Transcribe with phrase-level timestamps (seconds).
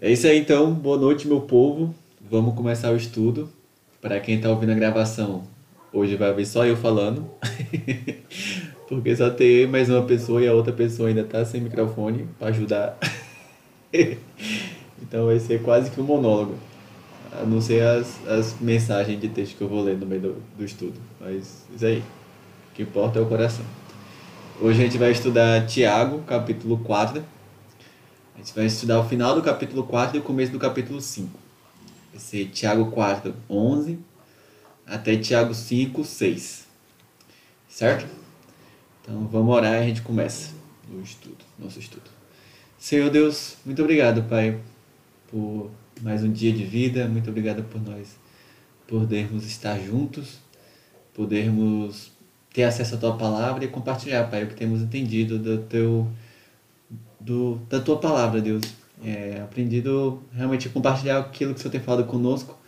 [0.00, 1.92] É isso aí então, boa noite meu povo.
[2.30, 3.50] Vamos começar o estudo.
[4.00, 5.42] Para quem está ouvindo a gravação,
[5.92, 7.28] hoje vai ver só eu falando.
[8.88, 12.46] Porque só tem mais uma pessoa e a outra pessoa ainda está sem microfone para
[12.46, 12.96] ajudar.
[15.02, 16.54] então vai ser quase que um monólogo.
[17.32, 20.36] A não ser as, as mensagens de texto que eu vou ler no meio do,
[20.56, 20.94] do estudo.
[21.20, 22.04] Mas isso aí.
[22.70, 23.64] O que importa é o coração.
[24.60, 27.20] Hoje a gente vai estudar Tiago, capítulo 4
[28.38, 31.28] a gente vai estudar o final do capítulo 4 e o começo do capítulo 5.
[32.12, 33.98] Vai ser Tiago 4, 11
[34.86, 36.64] até Tiago 5, 6.
[37.68, 38.06] Certo?
[39.02, 40.52] Então vamos orar e a gente começa
[40.88, 42.08] o estudo, nosso estudo.
[42.78, 44.60] Senhor Deus, muito obrigado, Pai,
[45.28, 45.68] por
[46.00, 47.08] mais um dia de vida.
[47.08, 48.14] Muito obrigado por nós
[48.86, 50.38] podermos estar juntos,
[51.12, 52.12] podermos
[52.54, 56.08] ter acesso à Tua palavra e compartilhar, Pai, o que temos entendido do Teu
[57.20, 58.62] do, da tua palavra, Deus.
[59.04, 62.58] É, aprendido realmente a compartilhar aquilo que o Senhor tem falado conosco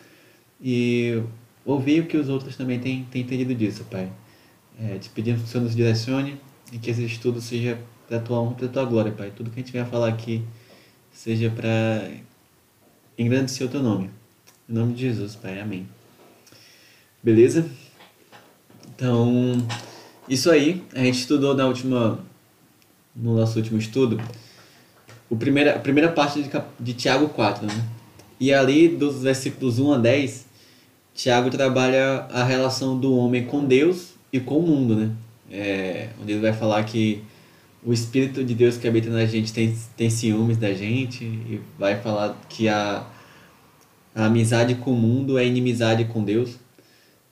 [0.62, 1.20] e
[1.64, 4.10] ouvir o que os outros também têm, têm entendido disso, Pai.
[4.80, 6.40] É, te pedimos que o Senhor nos direcione
[6.72, 9.32] e que esse estudo seja para tua honra e para tua glória, Pai.
[9.34, 10.44] Tudo que a gente venha falar aqui
[11.12, 12.10] seja para
[13.18, 14.10] engrandecer o teu nome.
[14.68, 15.60] Em nome de Jesus, Pai.
[15.60, 15.86] Amém.
[17.22, 17.68] Beleza?
[18.94, 19.58] Então,
[20.28, 20.82] isso aí.
[20.94, 22.18] A gente estudou na última
[23.14, 24.20] no nosso último estudo,
[25.28, 27.66] o primeira, a primeira parte de, de Tiago 4.
[27.66, 27.84] Né?
[28.38, 30.46] E ali, dos versículos 1 a 10,
[31.14, 35.10] Tiago trabalha a relação do homem com Deus e com o mundo, né?
[35.50, 37.22] É, onde ele vai falar que
[37.84, 42.00] o Espírito de Deus que habita na gente tem, tem ciúmes da gente e vai
[42.00, 43.06] falar que a,
[44.14, 46.56] a amizade com o mundo é inimizade com Deus.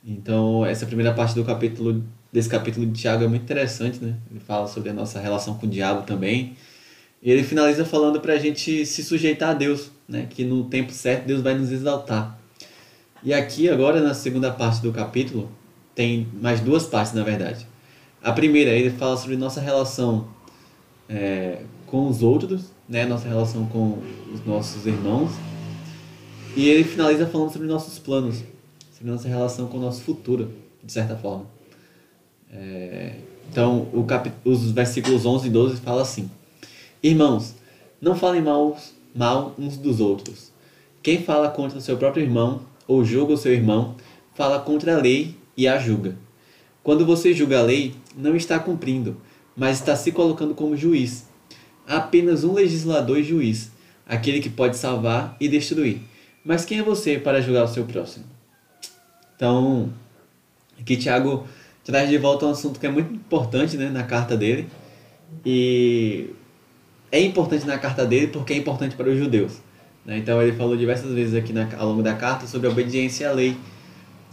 [0.04, 4.14] Então, essa primeira parte do capítulo desse capítulo de Tiago é muito interessante, né?
[4.30, 6.56] Ele fala sobre a nossa relação com o diabo também.
[7.22, 10.26] E ele finaliza falando para a gente se sujeitar a Deus, né?
[10.28, 12.38] Que no tempo certo Deus vai nos exaltar.
[13.22, 15.50] E aqui, agora, na segunda parte do capítulo,
[15.94, 17.66] tem mais duas partes, na verdade.
[18.22, 20.28] A primeira, ele fala sobre nossa relação
[21.08, 23.04] é, com os outros, né?
[23.06, 23.98] Nossa relação com
[24.32, 25.32] os nossos irmãos.
[26.56, 28.44] E ele finaliza falando sobre nossos planos,
[28.92, 30.52] sobre nossa relação com o nosso futuro,
[30.82, 31.57] de certa forma.
[32.52, 33.14] É,
[33.50, 34.30] então, cap...
[34.44, 36.30] os versículos 11 e 12 fala assim:
[37.02, 37.54] Irmãos,
[38.00, 38.76] não falem mal,
[39.14, 40.52] mal uns dos outros.
[41.02, 43.94] Quem fala contra seu próprio irmão ou julga o seu irmão,
[44.34, 46.16] fala contra a lei e a julga.
[46.82, 49.20] Quando você julga a lei, não está cumprindo,
[49.54, 51.26] mas está se colocando como juiz.
[51.86, 53.70] Há apenas um legislador e juiz,
[54.06, 56.00] aquele que pode salvar e destruir.
[56.42, 58.24] Mas quem é você para julgar o seu próximo?
[59.36, 59.92] Então,
[60.80, 61.46] aqui Tiago
[61.88, 64.68] traz de volta um assunto que é muito importante né, na carta dele.
[65.42, 66.28] E
[67.10, 69.54] é importante na carta dele porque é importante para os judeus.
[70.04, 70.18] Né?
[70.18, 73.32] Então ele falou diversas vezes aqui na, ao longo da carta sobre a obediência à
[73.32, 73.56] lei.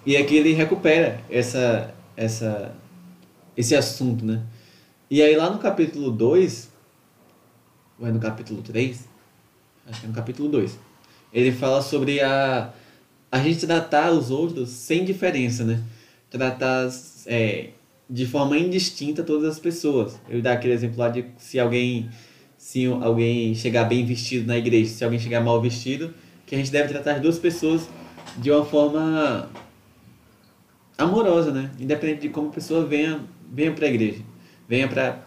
[0.06, 2.76] E aqui ele recupera essa, essa,
[3.56, 4.26] esse assunto.
[4.26, 4.42] Né?
[5.10, 6.70] E aí lá no capítulo 2,
[8.02, 9.08] ou é no capítulo 3?
[9.88, 10.78] Acho que é no capítulo 2.
[11.32, 12.74] Ele fala sobre a,
[13.32, 15.82] a gente tratar os outros sem diferença, né?
[16.30, 16.90] Tratar
[17.26, 17.70] é,
[18.10, 20.20] de forma indistinta todas as pessoas.
[20.30, 22.10] Eu dar aquele exemplo lá de se alguém
[22.58, 26.14] se alguém chegar bem vestido na igreja, se alguém chegar mal vestido,
[26.48, 27.88] que a gente deve tratar as duas pessoas
[28.38, 29.50] de uma forma
[30.98, 31.70] amorosa, né?
[31.80, 34.22] Independente de como a pessoa venha, venha para a igreja,
[34.68, 35.24] venha para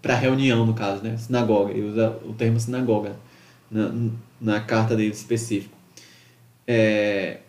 [0.00, 1.16] para reunião no caso, né?
[1.18, 3.14] Sinagoga, ele usa o termo sinagoga
[3.70, 3.92] na,
[4.40, 5.76] na carta dele específico.
[6.66, 7.40] É,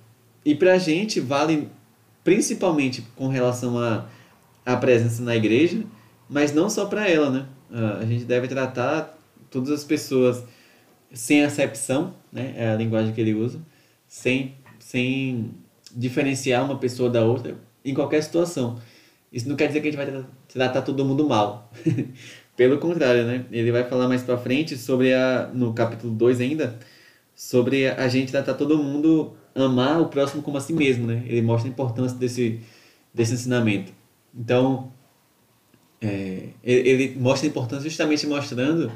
[0.44, 1.70] e para a gente vale
[2.24, 4.06] principalmente com relação à
[4.66, 5.84] a, a presença na igreja,
[6.30, 7.46] mas não só para ela, né?
[8.00, 9.18] A gente deve tratar
[9.50, 10.44] todas as pessoas
[11.14, 12.54] sem acepção, né?
[12.56, 13.60] É a linguagem que ele usa,
[14.08, 15.52] sem, sem
[15.94, 18.80] diferenciar uma pessoa da outra em qualquer situação.
[19.32, 21.72] Isso não quer dizer que a gente vai tratar todo mundo mal.
[22.56, 23.46] Pelo contrário, né?
[23.52, 26.78] Ele vai falar mais para frente sobre a no capítulo 2 ainda,
[27.34, 31.24] sobre a gente tratar todo mundo amar o próximo como a si mesmo, né?
[31.26, 32.60] Ele mostra a importância desse,
[33.14, 33.92] desse ensinamento.
[34.34, 34.92] Então,
[36.02, 38.92] é, ele mostra a importância justamente mostrando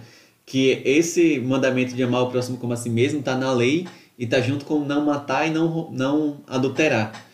[0.45, 3.87] que esse mandamento de amar o próximo como a si mesmo está na lei
[4.17, 7.25] e está junto com não matar e não, não adulterar,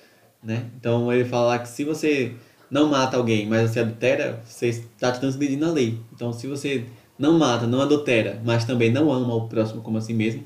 [0.44, 0.66] né?
[0.80, 2.34] Então, ele fala que se você
[2.70, 6.00] não mata alguém, mas você adultera, você está transgredindo a lei.
[6.14, 6.86] Então, se você
[7.20, 10.44] não mata, não adultera, mas também não ama o próximo como a si mesmo,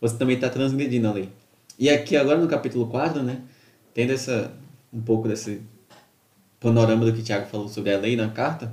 [0.00, 1.28] você também está transgredindo a lei.
[1.78, 3.42] E aqui agora no capítulo 4, né,
[3.92, 4.52] tendo essa,
[4.92, 5.60] um pouco desse
[6.58, 8.72] panorama do que Tiago falou sobre a lei na carta,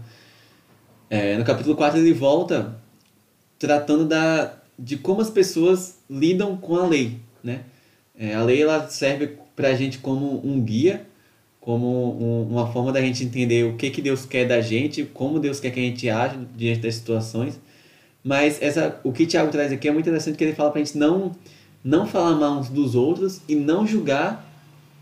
[1.10, 2.76] é, no capítulo 4 ele volta
[3.60, 7.62] tratando da de como as pessoas lidam com a lei, né?
[8.18, 11.06] É, a lei ela serve para a gente como um guia,
[11.60, 11.88] como
[12.20, 15.60] um, uma forma da gente entender o que, que Deus quer da gente, como Deus
[15.60, 17.60] quer que a gente age diante das situações.
[18.24, 20.84] Mas essa, o que Tiago traz aqui é muito interessante, que ele fala para a
[20.84, 21.32] gente não,
[21.84, 24.46] não falar mal uns dos outros e não julgar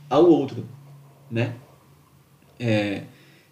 [0.09, 0.65] ao outro,
[1.29, 1.55] né?
[2.59, 3.03] É,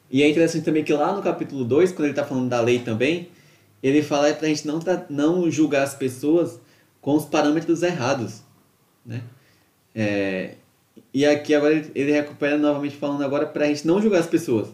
[0.09, 2.79] e é interessante também que lá no capítulo 2, quando ele está falando da lei
[2.79, 3.29] também,
[3.81, 4.79] ele fala para a gente não,
[5.09, 6.59] não julgar as pessoas
[6.99, 8.41] com os parâmetros errados,
[9.05, 9.21] né?
[9.93, 10.55] É,
[11.13, 14.69] e aqui agora ele, recupera novamente falando agora para a gente não julgar as pessoas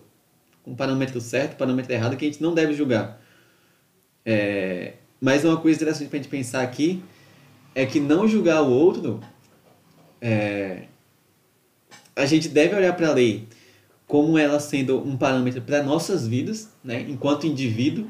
[0.63, 3.21] com parâmetro certo, parâmetro errado, que a gente não deve julgar.
[4.25, 7.03] É, mas uma coisa interessante para a gente pensar aqui
[7.75, 9.19] é que não julgar o outro,
[10.21, 10.85] é,
[12.15, 13.47] a gente deve olhar para a lei
[14.07, 18.07] como ela sendo um parâmetro para nossas vidas, né, enquanto indivíduo,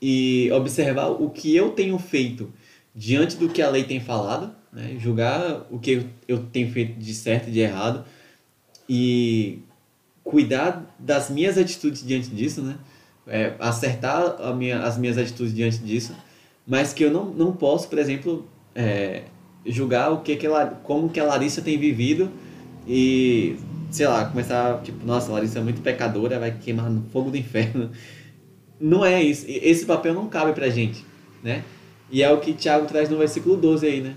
[0.00, 2.52] e observar o que eu tenho feito
[2.94, 7.12] diante do que a lei tem falado, né, julgar o que eu tenho feito de
[7.12, 8.04] certo e de errado,
[8.88, 9.58] e
[10.22, 12.78] cuidar das minhas atitudes diante disso, né,
[13.26, 16.14] é, acertar minha, as minhas atitudes diante disso,
[16.66, 19.22] mas que eu não, não posso, por exemplo, é,
[19.64, 22.30] julgar o que, que ela, como que a Larissa tem vivido
[22.86, 23.56] e
[23.90, 27.90] sei lá, começar, tipo, nossa, Larissa é muito pecadora, vai queimar no fogo do inferno.
[28.78, 29.46] Não é isso.
[29.48, 31.02] Esse papel não cabe pra gente,
[31.42, 31.64] né?
[32.10, 34.14] E é o que Tiago traz no versículo 12 aí, né?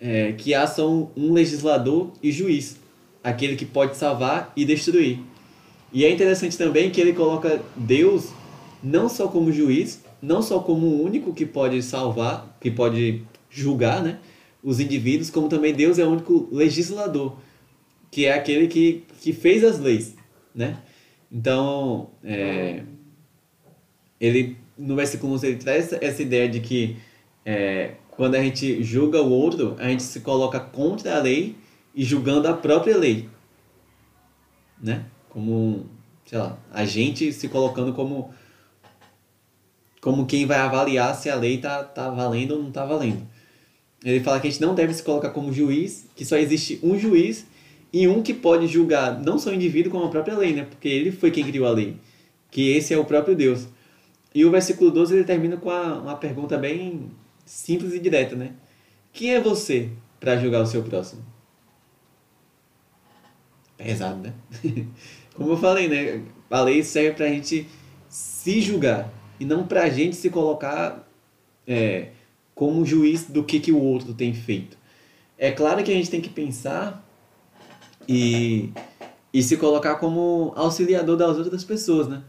[0.00, 2.76] É, que há só um legislador e juiz,
[3.22, 5.20] aquele que pode salvar e destruir.
[5.92, 8.32] E é interessante também que ele coloca Deus
[8.82, 14.02] não só como juiz, não só como o único que pode salvar, que pode julgar,
[14.02, 14.18] né?
[14.62, 17.36] Os indivíduos, como também Deus é o único legislador
[18.10, 20.16] que é aquele que, que fez as leis,
[20.54, 20.78] né?
[21.30, 22.82] Então, é,
[24.20, 26.96] ele no versículo 11 ele traz essa ideia de que
[27.44, 31.56] é, quando a gente julga o outro, a gente se coloca contra a lei
[31.94, 33.28] e julgando a própria lei,
[34.80, 35.04] né?
[35.28, 35.86] Como,
[36.24, 38.32] sei lá, a gente se colocando como
[40.00, 43.26] como quem vai avaliar se a lei tá, tá valendo ou não tá valendo.
[44.04, 46.98] Ele fala que a gente não deve se colocar como juiz, que só existe um
[46.98, 47.46] juiz
[47.92, 50.64] e um que pode julgar não só o indivíduo, como a própria lei, né?
[50.64, 51.96] Porque ele foi quem criou a lei.
[52.50, 53.66] Que esse é o próprio Deus.
[54.34, 57.10] E o versículo 12 ele termina com uma, uma pergunta bem
[57.44, 58.52] simples e direta, né?
[59.12, 59.90] Quem é você
[60.20, 61.24] para julgar o seu próximo?
[63.76, 64.32] Pesado, né?
[65.34, 66.22] Como eu falei, né?
[66.50, 67.66] A lei serve para a gente
[68.08, 71.08] se julgar e não para a gente se colocar
[71.66, 72.08] é,
[72.58, 74.76] como juiz do que, que o outro tem feito.
[75.38, 77.08] É claro que a gente tem que pensar
[78.08, 78.72] e,
[79.32, 82.20] e se colocar como auxiliador das outras pessoas, né?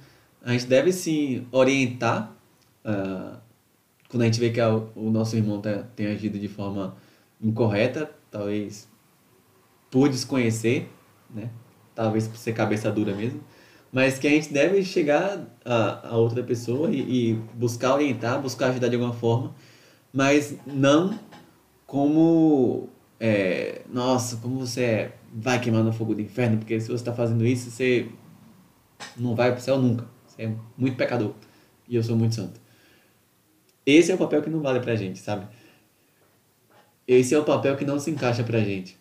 [0.44, 2.32] A gente deve se orientar
[2.86, 3.40] uh,
[4.08, 6.96] quando a gente vê que a, o nosso irmão tá, tem agido de forma
[7.42, 8.88] incorreta, talvez
[9.90, 10.92] por desconhecer,
[11.28, 11.50] né?
[11.96, 13.42] Talvez por ser cabeça dura mesmo,
[13.92, 18.68] mas que a gente deve chegar a, a outra pessoa e, e buscar orientar, buscar
[18.68, 19.56] ajudar de alguma forma,
[20.14, 21.18] mas não
[21.86, 22.90] como
[23.20, 27.14] é, nossa, como você é vai queimar no fogo do inferno, porque se você está
[27.14, 28.10] fazendo isso, você
[29.18, 30.08] não vai para o céu nunca.
[30.26, 31.34] Você é muito pecador.
[31.88, 32.60] E eu sou muito santo.
[33.86, 35.48] Esse é o papel que não vale pra gente, sabe?
[37.08, 38.98] Esse é o papel que não se encaixa pra gente.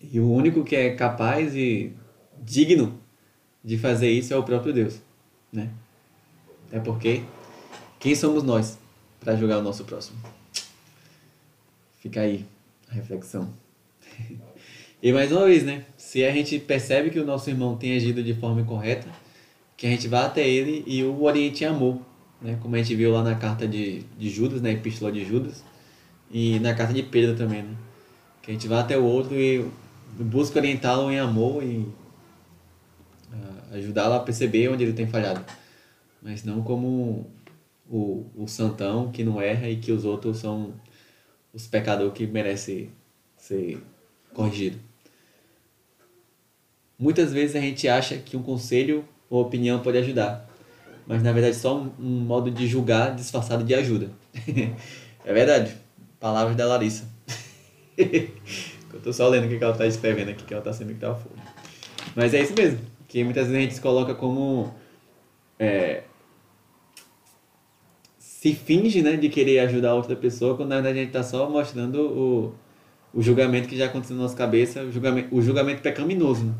[0.00, 1.94] E o único que é capaz e
[2.42, 3.00] digno
[3.64, 5.00] de fazer isso é o próprio Deus,
[5.52, 5.70] né?
[6.70, 7.22] É porque
[7.98, 8.78] quem somos nós
[9.26, 10.16] para julgar o nosso próximo?
[11.98, 12.46] Fica aí
[12.88, 13.52] a reflexão.
[15.02, 15.84] E mais uma vez, né?
[15.96, 19.06] Se a gente percebe que o nosso irmão tem agido de forma incorreta,
[19.76, 22.00] que a gente vá até ele e o oriente em amor,
[22.40, 22.58] né?
[22.62, 25.62] Como a gente viu lá na carta de, de Judas, na epístola de Judas,
[26.30, 27.76] e na carta de Pedro também, né?
[28.42, 29.64] Que a gente vá até o outro e
[30.18, 31.86] busca orientá-lo em amor e
[33.32, 35.44] uh, ajudá-lo a perceber onde ele tem falhado.
[36.22, 37.30] Mas não como
[37.90, 40.74] o, o santão que não erra e que os outros são
[41.52, 42.90] os pecadores que merecem
[43.36, 43.82] ser
[44.34, 44.78] corrigido.
[46.98, 50.48] Muitas vezes a gente acha que um conselho ou opinião pode ajudar,
[51.06, 54.10] mas na verdade só um, um modo de julgar disfarçado de ajuda.
[55.24, 55.76] é verdade.
[56.18, 57.08] Palavras da Larissa.
[57.98, 61.14] Eu tô só lendo o que ela tá escrevendo aqui, que ela tá que tá
[61.14, 61.34] fogo.
[62.14, 64.72] Mas é isso mesmo, que muitas vezes a gente se coloca como
[65.58, 66.02] é,
[68.40, 71.48] se finge né, de querer ajudar outra pessoa, quando na verdade a gente está só
[71.48, 72.54] mostrando o,
[73.14, 76.44] o julgamento que já aconteceu na nossa cabeça, o julgamento, o julgamento pecaminoso.
[76.44, 76.54] Né?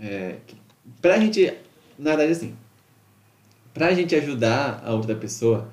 [0.00, 0.34] É,
[1.02, 1.52] pra gente,
[1.98, 2.56] na verdade, assim,
[3.74, 5.68] pra gente ajudar a outra pessoa,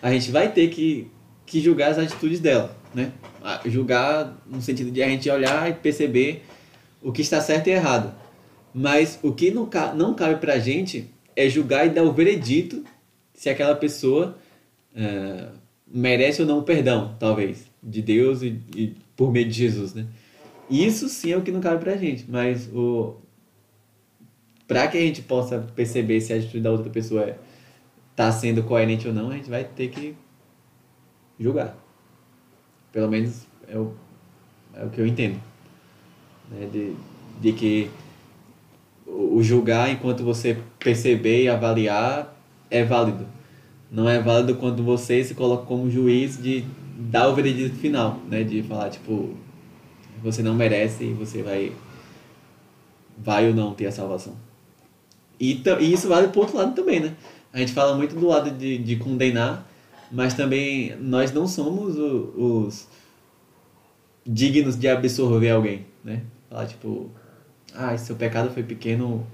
[0.00, 1.10] a gente vai ter que
[1.44, 3.12] que julgar as atitudes dela, né?
[3.66, 6.44] Julgar no sentido de a gente olhar e perceber
[7.02, 8.14] o que está certo e errado.
[8.72, 12.84] Mas o que não, não cabe pra gente é julgar e dar o veredito
[13.40, 14.36] se aquela pessoa
[14.94, 15.48] é,
[15.86, 20.06] merece ou não o perdão, talvez, de Deus e, e, por meio de Jesus, né?
[20.68, 23.16] Isso sim é o que não cabe pra gente, mas o
[24.68, 27.34] para que a gente possa perceber se a atitude da outra pessoa
[28.10, 30.14] está é, sendo coerente ou não, a gente vai ter que
[31.38, 31.74] julgar.
[32.92, 33.94] Pelo menos é o,
[34.74, 35.40] é o que eu entendo.
[36.50, 36.68] Né?
[36.70, 36.94] De,
[37.40, 37.90] de que
[39.06, 42.36] o julgar enquanto você perceber e avaliar
[42.70, 43.26] é válido.
[43.90, 46.64] Não é válido quando você se coloca como juiz de
[46.96, 48.44] dar o veredito final, né?
[48.44, 49.34] De falar, tipo,
[50.22, 51.72] você não merece e você vai
[53.18, 54.34] vai ou não ter a salvação.
[55.38, 57.14] E, e isso vale pro outro lado também, né?
[57.52, 59.66] A gente fala muito do lado de, de condenar,
[60.10, 62.88] mas também nós não somos o, os
[64.26, 66.22] dignos de absorver alguém, né?
[66.48, 67.10] Falar, tipo,
[67.74, 69.26] ah, seu pecado foi pequeno,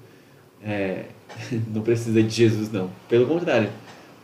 [0.62, 1.06] é,
[1.72, 2.90] não precisa de Jesus, não.
[3.08, 3.70] Pelo contrário,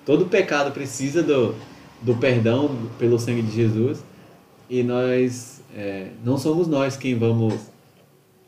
[0.04, 1.54] todo pecado precisa do,
[2.00, 4.02] do perdão pelo sangue de Jesus
[4.68, 7.54] e nós, é, não somos nós quem vamos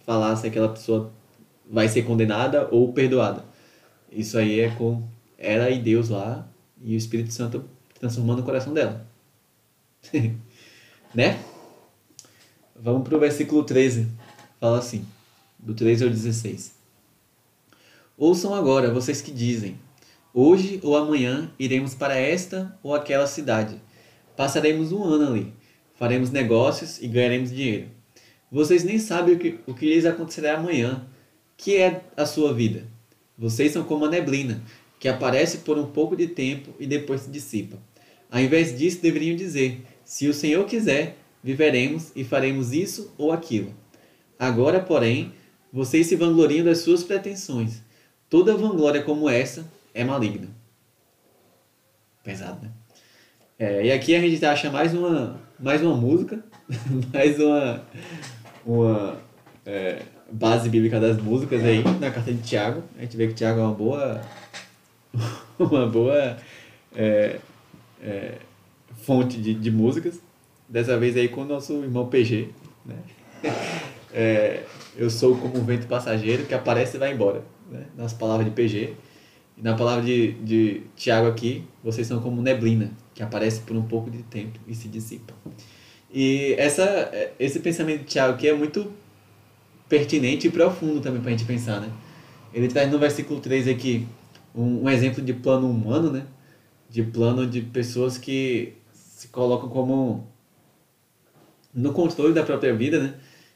[0.06, 1.12] falar se aquela pessoa
[1.70, 3.44] vai ser condenada ou perdoada.
[4.10, 5.02] Isso aí é com
[5.38, 6.46] ela e Deus lá
[6.82, 7.64] e o Espírito Santo
[7.98, 9.06] transformando o coração dela.
[11.14, 11.38] né?
[12.76, 14.08] Vamos para o versículo 13.
[14.60, 15.04] Fala assim:
[15.58, 16.73] do 13 ao 16.
[18.16, 19.76] Ouçam agora, vocês que dizem:
[20.32, 23.80] Hoje ou amanhã iremos para esta ou aquela cidade.
[24.36, 25.52] Passaremos um ano ali,
[25.96, 27.88] faremos negócios e ganharemos dinheiro.
[28.52, 31.04] Vocês nem sabem o que, o que lhes acontecerá amanhã,
[31.56, 32.86] que é a sua vida.
[33.36, 34.62] Vocês são como a neblina,
[35.00, 37.78] que aparece por um pouco de tempo e depois se dissipa.
[38.30, 43.74] Ao invés disso, deveriam dizer: Se o Senhor quiser, viveremos e faremos isso ou aquilo.
[44.38, 45.32] Agora, porém,
[45.72, 47.83] vocês se vangloriam das suas pretensões.
[48.34, 49.64] Toda vanglória como essa
[49.94, 50.48] é maligna.
[52.24, 52.72] Pesado, né?
[53.56, 56.44] É, e aqui a gente acha mais uma, mais uma música,
[57.14, 57.84] mais uma,
[58.66, 59.18] uma
[59.64, 62.82] é, base bíblica das músicas aí na carta de Tiago.
[62.98, 64.20] A gente vê que Tiago é uma boa,
[65.56, 66.36] uma boa
[66.92, 67.38] é,
[68.02, 68.38] é,
[69.02, 70.20] fonte de, de músicas.
[70.68, 72.48] Dessa vez aí com o nosso irmão PG,
[72.84, 72.96] né?
[74.16, 74.62] É,
[74.96, 77.42] eu sou como um vento passageiro que aparece e vai embora.
[77.70, 77.86] Né?
[77.96, 78.94] Nas palavras de PG.
[79.56, 83.82] E na palavra de, de Tiago aqui, vocês são como neblina, que aparece por um
[83.82, 85.32] pouco de tempo e se dissipa.
[86.12, 88.90] E essa, esse pensamento de Tiago aqui é muito
[89.88, 91.80] pertinente e profundo também para a gente pensar.
[91.80, 91.88] Né?
[92.52, 94.06] Ele traz no versículo 3 aqui
[94.54, 96.24] um, um exemplo de plano humano, né?
[96.88, 100.28] de plano de pessoas que se colocam como
[101.74, 103.14] no controle da própria vida, né?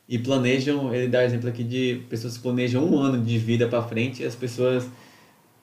[0.09, 3.83] E planejam, ele dá exemplo aqui de pessoas que planejam um ano de vida para
[3.83, 4.87] frente, as pessoas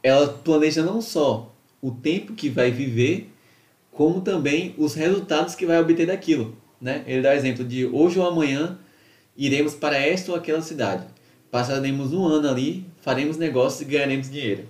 [0.04, 3.32] elas planejam não só o tempo que vai viver,
[3.92, 7.04] como também os resultados que vai obter daquilo, né?
[7.08, 8.78] Ele dá exemplo de hoje ou amanhã
[9.36, 11.08] iremos para esta ou aquela cidade.
[11.50, 14.66] Passaremos um ano ali, faremos negócios e ganharemos dinheiro.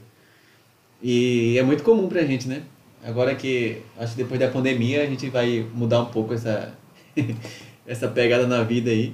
[1.01, 2.63] E é muito comum pra gente, né?
[3.03, 6.73] Agora que acho que depois da pandemia a gente vai mudar um pouco essa
[7.85, 9.13] essa pegada na vida aí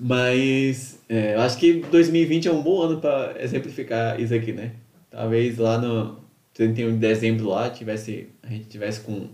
[0.00, 4.72] mas é, eu acho que 2020 é um bom ano para exemplificar isso aqui, né?
[5.10, 6.18] Talvez lá no
[6.54, 9.28] 31 de dezembro lá tivesse, a gente tivesse com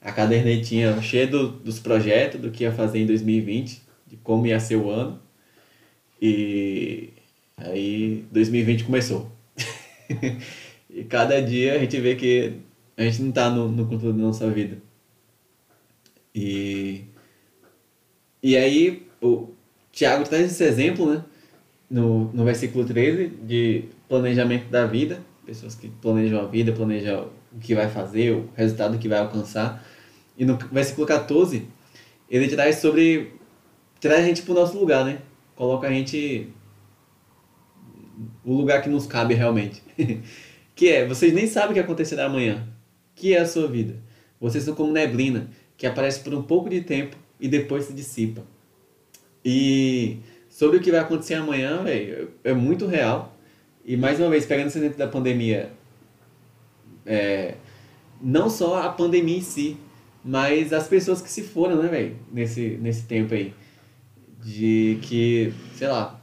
[0.00, 4.60] a cadernetinha cheia do, dos projetos, do que ia fazer em 2020, de como ia
[4.60, 5.18] ser o ano.
[6.20, 7.10] E
[7.56, 9.32] aí 2020 começou.
[10.90, 12.52] e cada dia a gente vê que
[12.98, 14.76] a gente não está no, no controle da nossa vida.
[16.34, 17.04] E,
[18.42, 19.06] e aí
[19.96, 21.24] Tiago traz esse exemplo, né?
[21.88, 25.22] No, no versículo 13, de planejamento da vida.
[25.46, 29.82] Pessoas que planejam a vida, planejam o que vai fazer, o resultado que vai alcançar.
[30.36, 31.66] E no versículo 14,
[32.28, 33.32] ele traz sobre.
[33.98, 35.20] traz a gente para o nosso lugar, né?
[35.54, 36.52] Coloca a gente.
[38.44, 39.82] o lugar que nos cabe realmente.
[40.76, 42.68] que é, vocês nem sabem o que acontecerá amanhã.
[43.14, 43.96] Que é a sua vida.
[44.38, 48.44] Vocês são como neblina, que aparece por um pouco de tempo e depois se dissipa.
[49.48, 53.32] E sobre o que vai acontecer amanhã, véio, é muito real.
[53.84, 55.70] E mais uma vez, pegando esse exemplo da pandemia,
[57.06, 57.54] é,
[58.20, 59.76] não só a pandemia em si,
[60.24, 63.54] mas as pessoas que se foram, né, velho, nesse, nesse tempo aí.
[64.42, 66.20] De que, sei lá,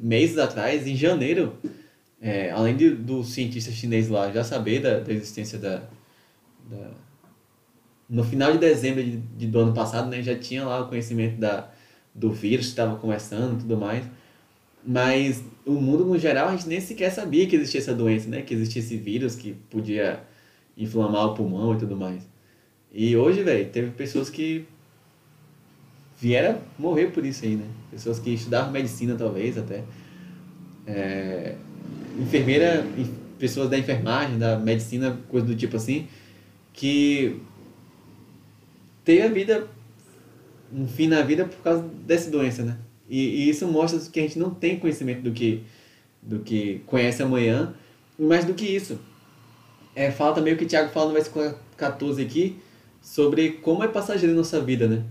[0.00, 1.56] meses atrás, em janeiro,
[2.20, 5.82] é, além de, do cientista chinês lá já saber da, da existência da,
[6.70, 6.90] da
[8.08, 11.38] no final de dezembro de, de, do ano passado, né, já tinha lá o conhecimento
[11.40, 11.70] da,
[12.14, 14.04] do vírus que estava começando e tudo mais.
[14.84, 18.42] Mas o mundo no geral a gente nem sequer sabia que existia essa doença, né?
[18.42, 20.20] Que existia esse vírus que podia
[20.76, 22.22] inflamar o pulmão e tudo mais.
[22.92, 24.66] E hoje, velho, teve pessoas que
[26.18, 27.66] vieram morrer por isso aí, né?
[27.90, 29.82] Pessoas que estudavam medicina, talvez, até.
[30.86, 31.54] É,
[32.18, 32.86] enfermeira,
[33.38, 36.06] pessoas da enfermagem, da medicina, coisa do tipo assim,
[36.72, 37.40] que
[39.04, 39.66] teve a vida,
[40.74, 42.78] um fim na vida por causa dessa doença, né?
[43.08, 45.62] E, e isso mostra que a gente não tem conhecimento do que,
[46.22, 47.74] do que conhece amanhã,
[48.18, 48.98] mais do que isso.
[49.94, 52.56] É, fala também o que o Tiago fala no versículo 14 aqui,
[53.02, 55.02] sobre como é passageiro nossa vida, né?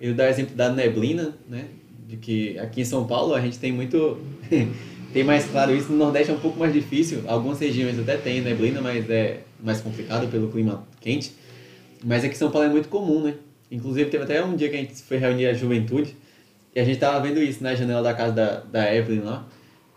[0.00, 1.66] Eu dar exemplo da neblina, né?
[2.08, 4.18] De que aqui em São Paulo a gente tem muito...
[5.12, 8.40] tem mais claro isso, no Nordeste é um pouco mais difícil, algumas regiões até tem
[8.40, 11.32] neblina, mas é mais complicado pelo clima quente.
[12.02, 13.34] Mas aqui em São Paulo é muito comum, né?
[13.70, 16.16] Inclusive teve até um dia que a gente foi reunir a juventude
[16.74, 19.46] e a gente tava vendo isso na janela da casa da, da Evelyn lá,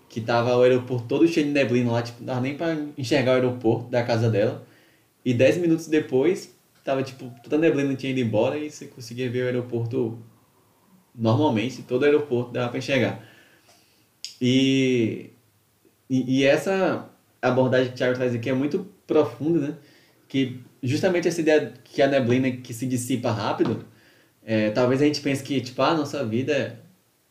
[0.09, 3.31] que tava o aeroporto todo cheio de neblina lá, tipo, não dava nem pra enxergar
[3.31, 4.65] o aeroporto da casa dela.
[5.25, 6.53] E dez minutos depois,
[6.83, 10.19] tava tipo, toda a neblina tinha ido embora e você conseguia ver o aeroporto
[11.15, 13.23] normalmente, todo o aeroporto dava pra enxergar.
[14.41, 15.29] E,
[16.09, 17.09] e, e essa
[17.41, 19.77] abordagem que o Thiago traz aqui é muito profunda, né?
[20.27, 23.85] Que justamente essa ideia que a neblina que se dissipa rápido,
[24.45, 26.79] é, talvez a gente pense que, tipo, a nossa vida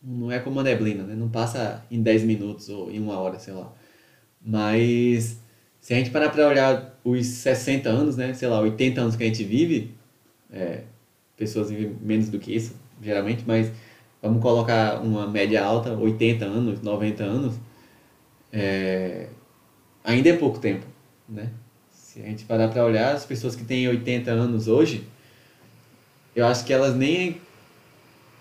[0.02, 1.14] não é como a neblina, né?
[1.14, 3.72] Não passa em 10 minutos ou em uma hora, sei lá.
[4.44, 5.40] Mas
[5.80, 8.34] se a gente parar para olhar os 60 anos, né?
[8.34, 9.94] Sei lá, 80 anos que a gente vive,
[10.50, 10.84] é,
[11.36, 13.70] pessoas vivem menos do que isso, geralmente, mas
[14.20, 17.54] vamos colocar uma média alta, 80 anos, 90 anos,
[18.52, 19.28] é,
[20.04, 20.86] ainda é pouco tempo,
[21.28, 21.50] né?
[22.12, 25.02] Se a gente parar para olhar, as pessoas que têm 80 anos hoje,
[26.36, 27.40] eu acho que elas nem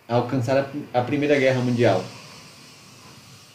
[0.09, 2.03] alcançaram a Primeira Guerra Mundial.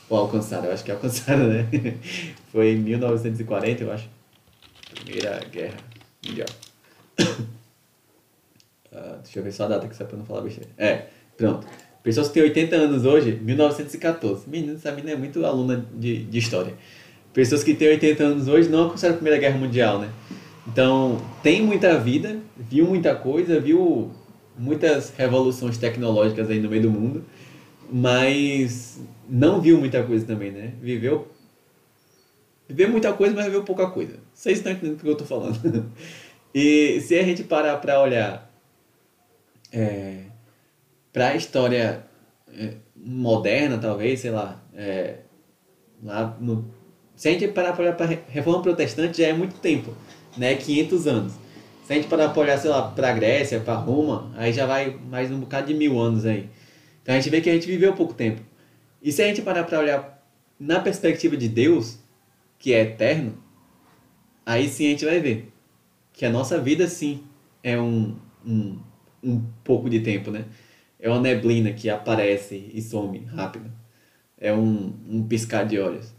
[0.08, 1.68] Ou alcançaram, eu acho que alcançaram, né?
[2.50, 4.08] Foi em 1940, eu acho.
[4.94, 5.76] Primeira Guerra
[6.24, 6.48] Mundial.
[8.90, 10.70] Uh, deixa eu ver só a data que sai pra não falar besteira.
[10.78, 11.66] É, pronto.
[12.02, 14.48] Pessoas que têm 80 anos hoje, 1914.
[14.48, 16.72] Menino, essa menina é muito aluna de, de história.
[17.36, 20.10] Pessoas que têm 80 anos hoje não alcançaram a Primeira Guerra Mundial, né?
[20.66, 24.10] Então, tem muita vida, viu muita coisa, viu
[24.56, 27.22] muitas revoluções tecnológicas aí no meio do mundo,
[27.92, 30.72] mas não viu muita coisa também, né?
[30.80, 31.28] Viveu
[32.66, 34.14] viveu muita coisa, mas viveu pouca coisa.
[34.32, 35.92] Vocês estão entendendo o que eu estou falando.
[36.54, 38.50] e se a gente parar para olhar
[39.70, 40.22] é,
[41.12, 42.02] para a história
[42.50, 45.18] é, moderna, talvez, sei lá, é,
[46.02, 46.74] lá no,
[47.16, 49.92] se a gente parar para olhar para a Reforma Protestante, já é muito tempo,
[50.36, 50.54] né?
[50.54, 51.32] 500 anos.
[51.84, 54.66] Se a gente parar para olhar, sei lá, para a Grécia, para Roma, aí já
[54.66, 56.50] vai mais um bocado de mil anos aí.
[57.02, 58.42] Então a gente vê que a gente viveu pouco tempo.
[59.00, 60.22] E se a gente parar para olhar
[60.58, 61.98] na perspectiva de Deus,
[62.58, 63.38] que é eterno,
[64.44, 65.52] aí sim a gente vai ver
[66.12, 67.22] que a nossa vida sim
[67.62, 68.78] é um, um,
[69.22, 70.44] um pouco de tempo, né?
[70.98, 73.70] É uma neblina que aparece e some rápido.
[74.38, 76.15] É um, um piscar de olhos.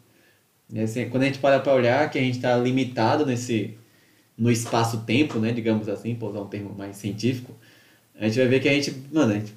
[0.75, 3.77] Assim, quando a gente para para olhar que a gente está limitado nesse
[4.38, 7.56] no espaço-tempo, né, digamos assim, para usar um termo mais científico,
[8.19, 9.53] a gente vai ver que a gente, mano, a gente,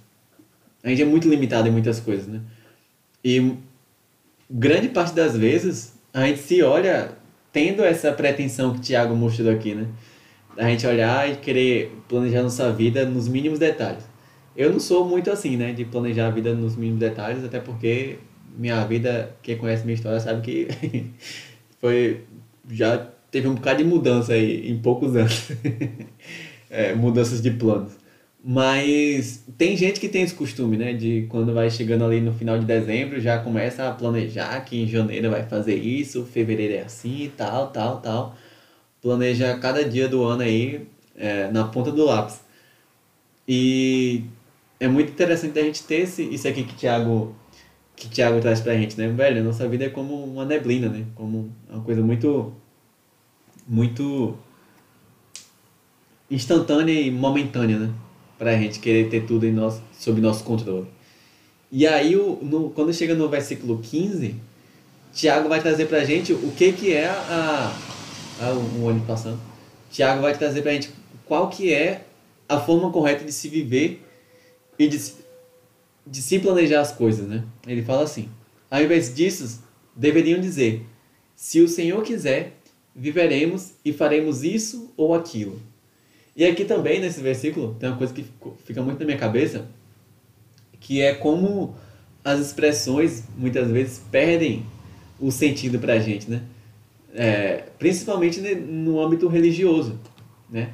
[0.83, 2.40] a gente é muito limitado em muitas coisas, né?
[3.23, 3.55] E
[4.51, 7.12] grande parte das vezes a gente se olha
[7.53, 9.87] tendo essa pretensão que o Thiago mostrou aqui, né?
[10.57, 14.05] A gente olhar e querer planejar nossa vida nos mínimos detalhes.
[14.57, 18.18] Eu não sou muito assim, né, de planejar a vida nos mínimos detalhes, até porque
[18.57, 20.69] minha vida, quem conhece minha história sabe que
[21.81, 22.25] foi
[22.71, 25.51] já teve um bocado de mudança aí em poucos anos.
[26.71, 27.93] é, mudanças de planos.
[28.43, 30.95] Mas tem gente que tem esse costume, né?
[30.95, 34.87] De quando vai chegando ali no final de dezembro, já começa a planejar que em
[34.87, 38.37] janeiro vai fazer isso, fevereiro é assim, tal, tal, tal.
[39.03, 40.87] Planeja cada dia do ano aí
[41.17, 42.41] é, na ponta do lápis.
[43.47, 44.25] E
[44.79, 47.35] é muito interessante a gente ter esse, isso aqui que o Thiago,
[48.01, 49.09] que o Thiago traz pra gente, né?
[49.09, 51.05] Velho, nossa vida é como uma neblina, né?
[51.15, 52.51] Como uma coisa muito
[53.69, 54.39] muito
[56.31, 57.93] instantânea e momentânea, né?
[58.39, 60.87] Pra gente querer ter tudo em nosso, sob nosso controle.
[61.71, 64.35] E aí, o, no, quando chega no versículo 15,
[65.13, 67.73] Tiago vai trazer pra gente o que que é a...
[68.41, 69.39] a o ônibus passando.
[69.91, 70.91] Tiago vai trazer pra gente
[71.27, 72.07] qual que é
[72.49, 74.03] a forma correta de se viver
[74.79, 74.99] e de,
[76.07, 77.45] de se planejar as coisas, né?
[77.67, 78.29] Ele fala assim,
[78.71, 79.63] ao invés disso,
[79.95, 80.87] deveriam dizer,
[81.35, 82.57] se o Senhor quiser,
[82.95, 85.61] viveremos e faremos isso ou aquilo.
[86.37, 88.25] E aqui também, nesse versículo, tem uma coisa que
[88.65, 89.67] fica muito na minha cabeça,
[90.79, 91.75] que é como
[92.25, 94.65] as expressões, muitas vezes, perdem
[95.19, 96.43] o sentido pra gente, né?
[97.13, 99.99] É, principalmente no âmbito religioso,
[100.49, 100.71] né?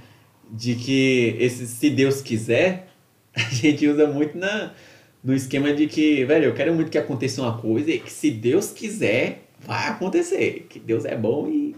[0.50, 2.88] De que esse se Deus quiser,
[3.34, 4.72] a gente usa muito na,
[5.26, 8.30] no esquema de que, velho, eu quero muito que aconteça uma coisa e que se
[8.30, 10.68] Deus quiser, vai acontecer.
[10.70, 11.74] Que Deus é bom e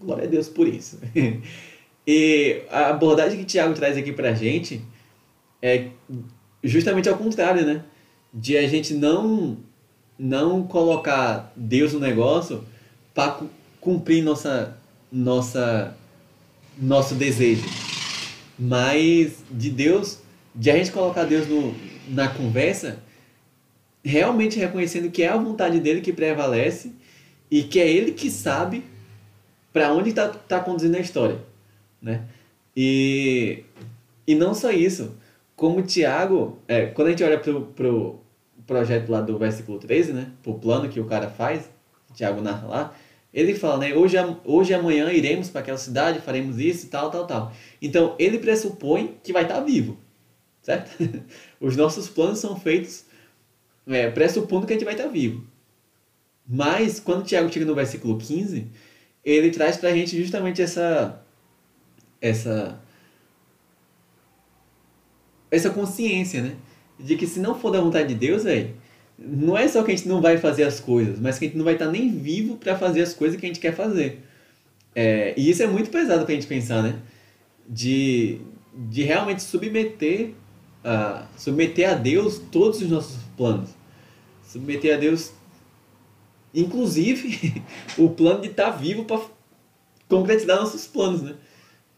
[0.00, 1.00] glória a Deus por isso.
[2.06, 4.80] e a abordagem que Tiago traz aqui pra gente
[5.60, 5.88] é
[6.62, 7.82] justamente ao contrário, né?
[8.32, 9.58] De a gente não
[10.16, 12.62] não colocar Deus no negócio
[13.12, 13.40] para
[13.80, 14.78] cumprir nossa
[15.10, 15.96] nossa
[16.78, 17.64] nosso desejo,
[18.56, 20.20] mas de Deus,
[20.54, 21.74] de a gente colocar Deus no,
[22.08, 22.98] na conversa,
[24.04, 26.92] realmente reconhecendo que é a vontade dele que prevalece
[27.50, 28.84] e que é ele que sabe
[29.72, 31.38] para onde está tá conduzindo a história,
[32.00, 32.22] né?
[32.76, 33.64] E,
[34.26, 35.16] e não só isso,
[35.56, 38.20] como Tiago, é, quando a gente olha pro, pro
[38.66, 40.30] projeto lá do versículo 13, né?
[40.42, 41.68] Pro plano que o cara faz,
[42.14, 42.94] Tiago narra lá,
[43.32, 43.94] ele fala, né?
[43.94, 47.52] Hoje, hoje e amanhã iremos para aquela cidade, faremos isso e tal, tal, tal.
[47.82, 49.96] Então, ele pressupõe que vai estar tá vivo,
[50.64, 50.90] certo?
[51.60, 53.04] Os nossos planos são feitos
[53.86, 55.46] é, pressupondo que a gente vai estar vivo.
[56.46, 58.66] Mas, quando Tiago chega no versículo 15,
[59.24, 61.22] ele traz para a gente justamente essa,
[62.20, 62.80] essa,
[65.50, 66.56] essa consciência, né?
[66.98, 68.74] De que se não for da vontade de Deus, velho,
[69.18, 71.56] não é só que a gente não vai fazer as coisas, mas que a gente
[71.56, 74.22] não vai estar nem vivo para fazer as coisas que a gente quer fazer.
[74.94, 76.98] É, e isso é muito pesado para a gente pensar, né?
[77.66, 78.38] De,
[78.74, 80.34] de realmente submeter
[80.84, 83.70] a, submeter a Deus todos os nossos planos.
[84.46, 85.32] Submeter a Deus,
[86.54, 87.62] inclusive,
[87.98, 89.20] o plano de estar vivo para
[90.08, 91.34] concretizar nossos planos, né?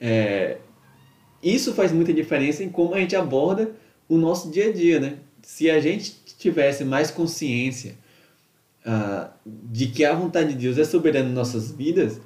[0.00, 0.58] É,
[1.42, 3.72] isso faz muita diferença em como a gente aborda
[4.08, 5.18] o nosso dia a dia, né?
[5.42, 7.96] Se a gente tivesse mais consciência
[8.84, 12.20] uh, de que a vontade de Deus é soberana em nossas vidas,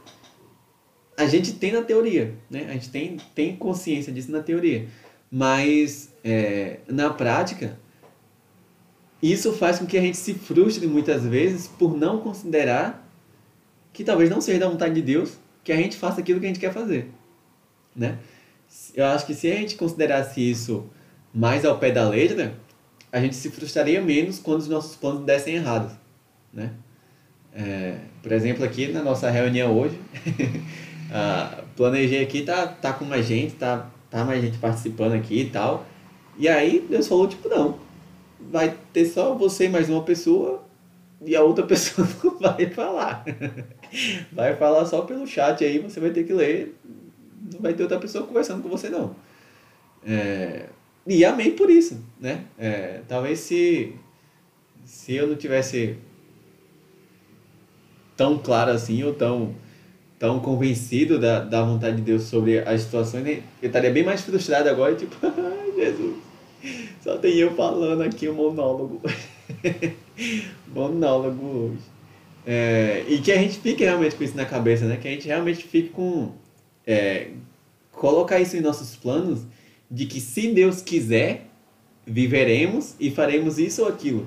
[1.17, 2.67] a gente tem na teoria, né?
[2.69, 4.89] A gente tem, tem consciência disso na teoria.
[5.31, 7.79] Mas é, na prática,
[9.23, 13.07] isso faz com que a gente se frustre muitas vezes por não considerar
[13.93, 16.49] que talvez não seja da vontade de Deus que a gente faça aquilo que a
[16.49, 17.11] gente quer fazer,
[17.95, 18.19] né?
[18.95, 20.87] Eu acho que se a gente considerasse isso
[21.35, 22.55] mais ao pé da letra,
[23.13, 25.93] a gente se frustraria menos quando os nossos planos dessem errados,
[26.53, 26.73] né?
[27.53, 29.99] É, por exemplo, aqui na nossa reunião hoje,
[31.13, 35.51] a, planejei aqui, tá, tá com mais gente, tá, tá mais gente participando aqui e
[35.51, 35.85] tal.
[36.41, 37.79] E aí Deus falou, tipo, não,
[38.51, 40.65] vai ter só você e mais uma pessoa
[41.21, 43.25] e a outra pessoa não vai falar.
[44.33, 46.77] Vai falar só pelo chat aí, você vai ter que ler,
[47.53, 49.17] não vai ter outra pessoa conversando com você não.
[50.07, 50.67] É,
[51.05, 52.45] e amei por isso, né?
[52.57, 53.93] É, talvez se,
[54.85, 55.97] se eu não tivesse
[58.17, 59.57] tão claro assim, ou tão,
[60.21, 63.43] tão convencido da, da vontade de Deus sobre as situações, né?
[63.61, 65.17] eu estaria bem mais frustrado agora, tipo,
[65.77, 66.30] Jesus,
[67.03, 69.01] só tem eu falando aqui o um monólogo.
[70.75, 71.83] monólogo hoje.
[72.47, 74.97] É, e que a gente fique realmente com isso na cabeça, né?
[74.97, 76.33] Que a gente realmente fique com.
[76.87, 77.29] É,
[77.93, 79.43] colocar isso em nossos planos
[79.91, 81.47] de que se Deus quiser,
[82.07, 84.27] viveremos e faremos isso ou aquilo,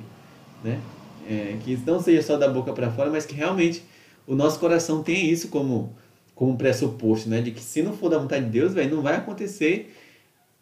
[0.63, 0.79] né?
[1.27, 3.83] É, que isso não seja só da boca para fora, mas que realmente
[4.27, 5.95] o nosso coração tenha isso como
[6.35, 7.41] como pressuposto, né?
[7.41, 9.93] De que se não for da vontade de Deus, velho, não vai acontecer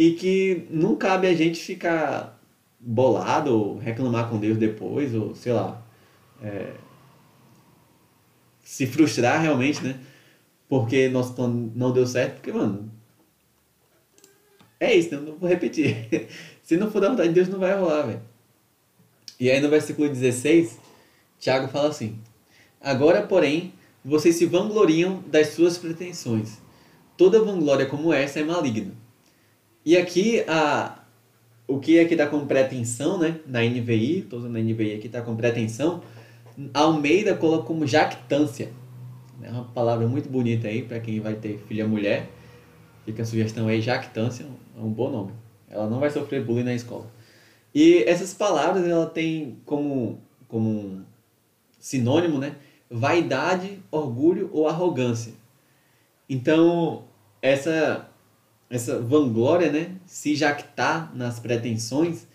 [0.02, 2.42] e que não cabe a gente ficar
[2.80, 5.80] bolado ou reclamar com Deus depois ou sei lá
[6.42, 6.74] é,
[8.64, 10.00] se frustrar realmente, né?
[10.68, 12.92] Porque nosso plano não deu certo, porque mano
[14.80, 15.22] é isso, né?
[15.24, 16.28] não vou repetir.
[16.64, 18.22] Se não for da vontade de Deus, não vai rolar, velho.
[19.40, 20.80] E aí no versículo 16,
[21.38, 22.18] Tiago fala assim:
[22.82, 23.72] Agora, porém,
[24.04, 26.58] vocês se vangloriam das suas pretensões.
[27.16, 29.01] Toda vanglória como essa é maligna.
[29.86, 31.00] E aqui, a,
[31.67, 33.39] o que aqui está com pretensão, né?
[33.48, 36.02] Na NVI, estou usando a NVI aqui, está com pretensão.
[36.74, 38.70] Almeida coloca como jactância.
[39.41, 42.30] É uma palavra muito bonita aí para quem vai ter filha mulher.
[43.06, 44.46] Fica a sugestão aí, jactância,
[44.78, 45.32] é um bom nome.
[45.67, 47.10] Ela não vai sofrer bullying na escola.
[47.74, 51.04] E essas palavras, ela tem como, como
[51.80, 52.56] sinônimo, né?
[52.89, 55.34] Vaidade, orgulho ou arrogância.
[56.30, 57.06] Então,
[57.41, 58.08] essa,
[58.71, 59.97] essa vanglória, né?
[60.05, 62.25] Se jactar nas pretensões,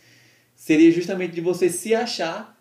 [0.54, 2.56] seria justamente de você se achar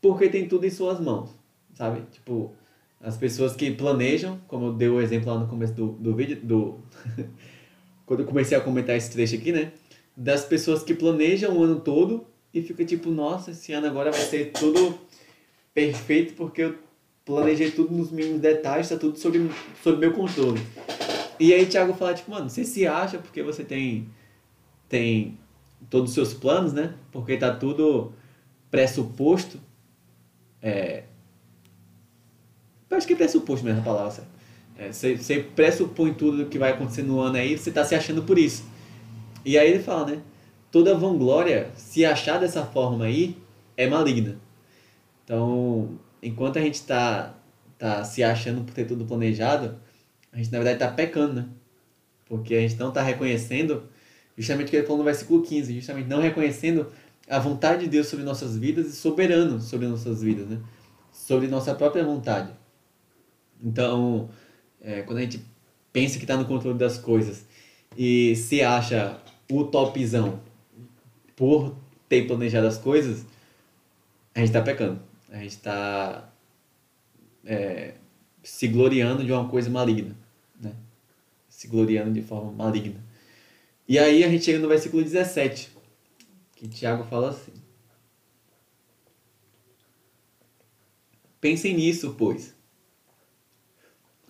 [0.00, 1.30] porque tem tudo em suas mãos,
[1.74, 2.02] sabe?
[2.10, 2.52] Tipo,
[3.00, 6.40] as pessoas que planejam, como eu dei o exemplo lá no começo do, do vídeo,
[6.42, 6.80] do,
[8.04, 9.72] quando eu comecei a comentar esse trecho aqui, né?
[10.16, 14.20] Das pessoas que planejam o ano todo e fica tipo, nossa, esse ano agora vai
[14.20, 14.98] ser tudo
[15.72, 16.74] perfeito porque eu
[17.24, 19.50] planejei tudo nos mínimos detalhes, tá tudo sob,
[19.82, 20.60] sob meu controle.
[21.38, 24.08] E aí Thiago fala, tipo, mano, você se acha porque você tem,
[24.88, 25.38] tem
[25.90, 26.94] todos os seus planos, né?
[27.12, 28.12] Porque tá tudo
[28.70, 29.60] pressuposto.
[30.62, 31.04] É...
[32.88, 34.36] Eu acho que é pressuposto mesmo a palavra, certo?
[34.78, 38.38] É, você, pressupõe tudo que vai acontecer no ano aí, você tá se achando por
[38.38, 38.64] isso.
[39.44, 40.22] E aí ele fala, né?
[40.70, 43.36] Toda vanglória, se achar dessa forma aí,
[43.76, 44.36] é maligna.
[45.24, 47.34] Então, enquanto a gente está
[47.78, 49.76] tá se achando por ter tudo planejado,
[50.36, 51.48] a gente na verdade está pecando, né?
[52.26, 53.84] Porque a gente não está reconhecendo,
[54.36, 56.92] justamente o que ele falou no versículo 15, justamente não reconhecendo
[57.26, 60.60] a vontade de Deus sobre nossas vidas e soberano sobre nossas vidas, né?
[61.10, 62.52] Sobre nossa própria vontade.
[63.62, 64.28] Então,
[64.82, 65.40] é, quando a gente
[65.90, 67.46] pensa que está no controle das coisas
[67.96, 69.18] e se acha
[69.50, 70.38] o topzão
[71.34, 71.74] por
[72.08, 73.24] ter planejado as coisas,
[74.34, 75.00] a gente está pecando
[75.36, 76.32] a gente está
[77.44, 77.94] é,
[78.42, 80.16] se gloriando de uma coisa maligna?
[81.66, 83.04] Se gloriando de forma maligna.
[83.88, 85.70] E aí a gente chega no versículo 17,
[86.54, 87.52] que Tiago fala assim:
[91.40, 92.54] Pensem nisso, pois.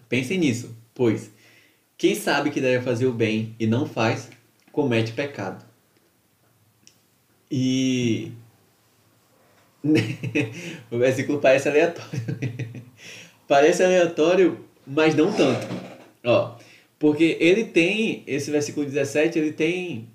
[0.09, 1.31] Pensem nisso, pois
[1.99, 4.29] quem sabe que deve fazer o bem e não faz,
[4.70, 5.64] comete pecado.
[7.51, 8.33] E
[10.90, 12.20] o versículo parece aleatório.
[13.49, 15.66] parece aleatório, mas não tanto.
[16.25, 16.59] Ó,
[16.98, 20.09] porque ele tem, esse versículo 17, ele tem,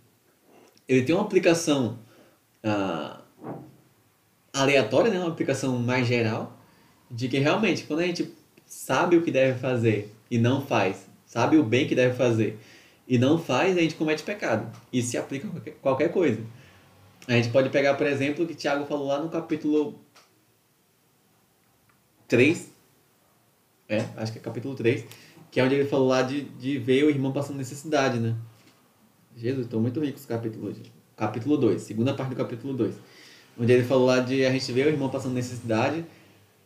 [0.87, 1.99] ele tem uma aplicação
[2.63, 3.21] ah,
[4.53, 5.19] aleatória, né?
[5.19, 6.57] uma aplicação mais geral,
[7.09, 8.31] de que realmente, quando a gente
[8.65, 12.57] sabe o que deve fazer e não faz, sabe o bem que deve fazer
[13.07, 14.71] e não faz, a gente comete pecado.
[14.91, 16.41] Isso se aplica a qualquer, coisa.
[17.27, 19.99] A gente pode pegar, por exemplo, o que Tiago falou lá no capítulo
[22.27, 22.71] 3.
[23.89, 25.05] É, acho que é capítulo 3.
[25.51, 28.35] Que é onde ele falou lá de, de ver o irmão passando necessidade, né?
[29.35, 30.81] Jesus, estou muito rico esse capítulo hoje.
[31.15, 32.95] Capítulo 2, segunda parte do capítulo 2.
[33.59, 36.05] Onde ele falou lá de a gente ver o irmão passando necessidade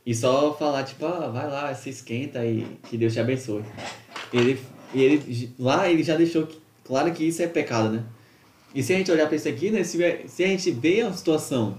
[0.06, 3.64] e só falar, tipo, ah, vai lá, se esquenta e que Deus te abençoe.
[4.32, 4.60] Ele,
[4.94, 6.48] ele, lá ele já deixou
[6.84, 8.04] claro que isso é pecado, né?
[8.74, 11.12] E se a gente olhar para isso aqui, né, se, se a gente vê a
[11.12, 11.78] situação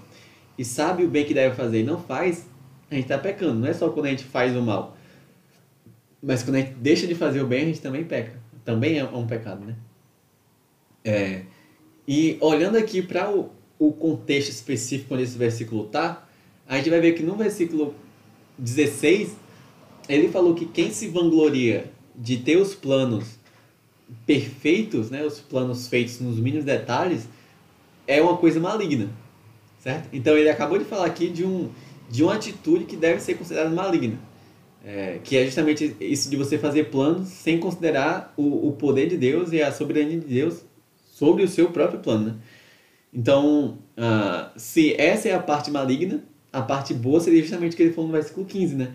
[0.59, 2.47] e sabe o bem que deve fazer e não faz,
[2.90, 3.61] a gente está pecando.
[3.61, 4.96] Não é só quando a gente faz o mal.
[6.22, 8.40] Mas quando a gente deixa de fazer o bem, a gente também peca.
[8.64, 9.76] Também é um pecado, né?
[11.05, 11.42] É,
[12.07, 16.26] e olhando aqui para o, o contexto específico onde esse versículo está,
[16.66, 17.94] a gente vai ver que no versículo
[18.59, 19.37] 16,
[20.09, 23.38] ele falou que quem se vangloria de ter os planos
[24.24, 27.29] perfeitos, né, os planos feitos nos mínimos detalhes,
[28.07, 29.11] é uma coisa maligna,
[29.81, 30.09] certo?
[30.12, 31.70] Então ele acabou de falar aqui de, um,
[32.09, 34.18] de uma atitude que deve ser considerada maligna,
[34.87, 39.16] é, que é justamente isso de você fazer planos sem considerar o, o poder de
[39.16, 40.64] Deus e a soberania de Deus
[41.12, 42.35] sobre o seu próprio plano, né?
[43.12, 46.22] Então, uh, se essa é a parte maligna,
[46.53, 48.92] a parte boa seria justamente o que ele falou no versículo 15, né?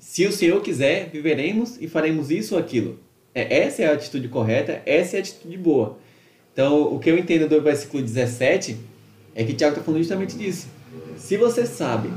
[0.00, 2.98] Se o Senhor quiser, viveremos e faremos isso ou aquilo.
[3.32, 5.98] É, essa é a atitude correta, essa é a atitude boa.
[6.52, 8.76] Então, o que eu entendo do versículo 17
[9.34, 10.66] é que Tiago está falando justamente disso.
[11.16, 12.08] Se você sabe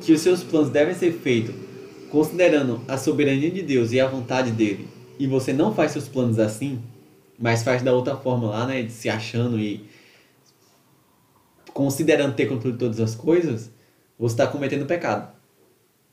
[0.00, 1.67] que os seus planos devem ser feitos
[2.10, 6.38] considerando a soberania de Deus e a vontade dele, e você não faz seus planos
[6.38, 6.82] assim,
[7.38, 9.84] mas faz da outra forma lá, né, se achando e
[11.72, 13.70] considerando ter controle de todas as coisas,
[14.18, 15.32] você está cometendo pecado.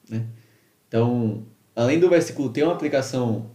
[0.10, 0.26] Né?
[0.88, 1.44] Então,
[1.76, 3.50] além do versículo ter uma aplicação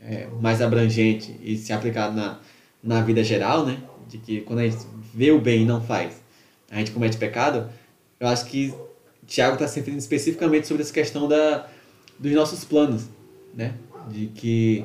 [0.00, 2.40] é, mais abrangente e se aplicado na,
[2.82, 3.82] na vida geral, né?
[4.06, 6.22] De que quando a gente vê o bem e não faz,
[6.70, 7.70] a gente comete pecado.
[8.20, 8.74] Eu acho que
[9.28, 11.68] Tiago está se referindo especificamente sobre essa questão da,
[12.18, 13.04] dos nossos planos,
[13.54, 13.74] né?
[14.08, 14.84] De que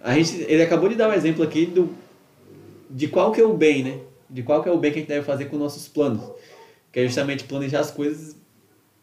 [0.00, 1.94] a gente, ele acabou de dar um exemplo aqui do,
[2.88, 4.00] de qual que é o bem, né?
[4.28, 6.22] De qual que é o bem que a gente deve fazer com nossos planos.
[6.90, 8.34] Que é justamente planejar as coisas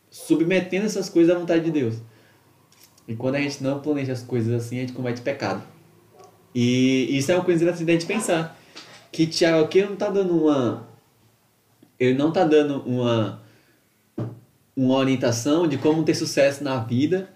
[0.10, 1.96] submetendo essas coisas à vontade de Deus.
[3.08, 5.62] E quando a gente não planeja as coisas assim, a gente comete pecado.
[6.56, 8.60] E isso é uma coisa interessante a gente pensar.
[9.12, 10.88] Que Tiago aqui não está dando uma.
[12.00, 13.42] Ele não está dando uma,
[14.76, 17.30] uma orientação de como ter sucesso na vida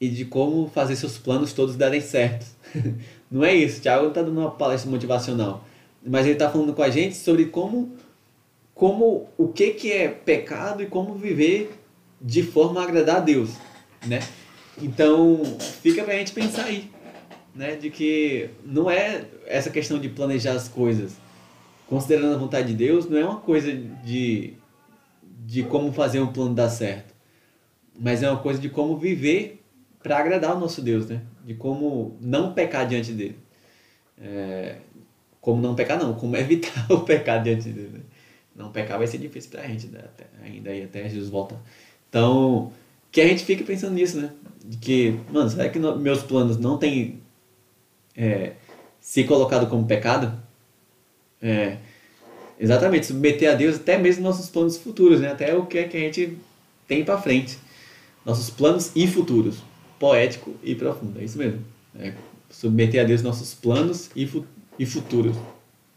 [0.00, 2.46] e de como fazer seus planos todos darem certo.
[3.30, 3.80] não é isso.
[3.80, 5.64] Tiago não está dando uma palestra motivacional.
[6.04, 7.92] Mas ele está falando com a gente sobre como,
[8.74, 11.70] como o que, que é pecado e como viver
[12.20, 13.50] de forma a agradar a Deus.
[14.06, 14.20] Né?
[14.80, 15.42] Então,
[15.82, 16.90] fica pra gente pensar aí.
[17.54, 21.12] né, de que não é essa questão de planejar as coisas,
[21.86, 23.74] considerando a vontade de Deus, não é uma coisa
[24.04, 24.54] de,
[25.50, 27.12] de como fazer um plano dar certo,
[27.98, 29.60] mas é uma coisa de como viver
[30.00, 31.22] para agradar o nosso Deus, né?
[31.44, 33.36] De como não pecar diante dele.
[34.16, 34.76] É,
[35.40, 37.90] como não pecar, não, como evitar o pecado diante dele.
[37.94, 38.00] Né?
[38.54, 39.98] Não pecar vai ser difícil para a gente, né?
[40.04, 41.60] até, ainda aí até Jesus voltar.
[42.08, 42.72] Então,
[43.10, 44.30] que a gente fique pensando nisso, né?
[44.64, 47.20] De que, mano, será que no, meus planos não têm
[48.16, 48.52] é,
[49.00, 50.32] se colocado como pecado?
[51.42, 51.78] É,
[52.60, 55.32] exatamente, submeter a Deus até mesmo nossos planos futuros, né?
[55.32, 56.36] Até o que, é que a gente
[56.86, 57.58] tem para frente.
[58.24, 59.56] Nossos planos e futuros.
[59.98, 61.64] Poético e profundo, é isso mesmo.
[61.98, 62.12] É,
[62.50, 64.44] submeter a Deus nossos planos e, fu
[64.78, 65.36] e futuros.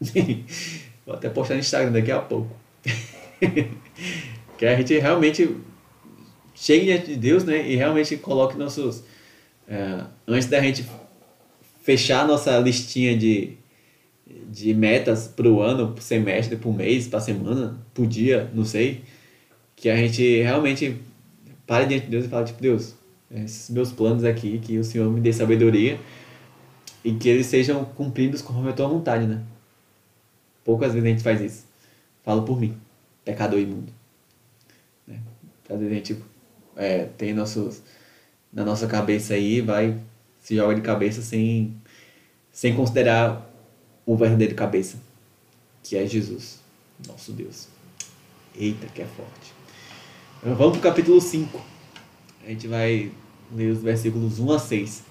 [1.06, 2.54] Vou até postar no Instagram daqui a pouco.
[4.56, 5.56] que a gente realmente
[6.54, 7.68] chegue diante de Deus, né?
[7.68, 9.04] E realmente coloque nossos.
[9.68, 10.84] É, antes da gente
[11.82, 13.56] fechar nossa listinha de,
[14.26, 18.64] de metas para o ano, para semestre, para o mês, para semana, por dia, não
[18.64, 19.02] sei.
[19.76, 20.96] Que a gente realmente
[21.66, 22.94] pare diante de Deus e fale, tipo, Deus,
[23.30, 25.98] esses meus planos aqui, que o Senhor me dê sabedoria
[27.04, 29.42] e que eles sejam cumpridos conforme a tua vontade, né?
[30.64, 31.66] Poucas vezes a gente faz isso.
[32.22, 32.74] Falo por mim,
[33.24, 33.92] pecador imundo.
[35.06, 35.20] Né?
[35.68, 36.22] Às vezes a gente
[36.76, 37.82] é, tem nossos,
[38.50, 39.98] na nossa cabeça aí, vai,
[40.40, 41.76] se joga de cabeça sem,
[42.50, 43.53] sem considerar
[44.06, 44.98] o verdadeiro cabeça,
[45.82, 46.60] que é Jesus,
[47.06, 47.68] nosso Deus.
[48.56, 49.52] Eita, que é forte.
[50.42, 51.60] Vamos para o capítulo 5.
[52.44, 53.10] A gente vai
[53.52, 55.04] ler os versículos 1 a 6.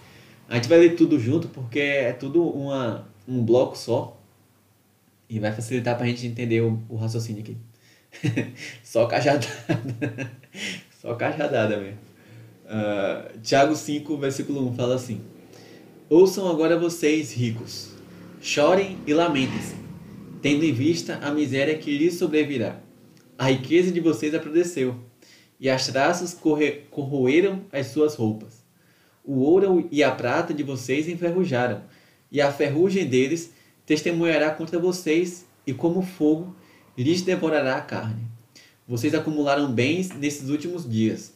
[0.47, 4.17] A gente vai ler tudo junto porque é tudo uma, um bloco só.
[5.29, 7.57] E vai facilitar para a gente entender o, o raciocínio aqui.
[8.83, 9.47] Só cajadada.
[11.01, 11.97] Só cajadada mesmo.
[12.65, 15.21] Uh, Tiago 5, versículo 1 fala assim:
[16.09, 17.92] Ouçam agora vocês, ricos,
[18.43, 19.73] chorem e lamentem-se,
[20.41, 22.77] tendo em vista a miséria que lhes sobrevirá.
[23.37, 24.99] A riqueza de vocês aprodeceu,
[25.57, 26.37] e as traças
[26.91, 28.61] corroeram as suas roupas.
[29.23, 31.83] O ouro e a prata de vocês enferrujaram,
[32.29, 33.53] e a ferrugem deles
[33.85, 36.53] testemunhará contra vocês, e como fogo
[36.97, 38.27] lhes devorará a carne.
[38.85, 41.33] Vocês acumularam bens nesses últimos dias.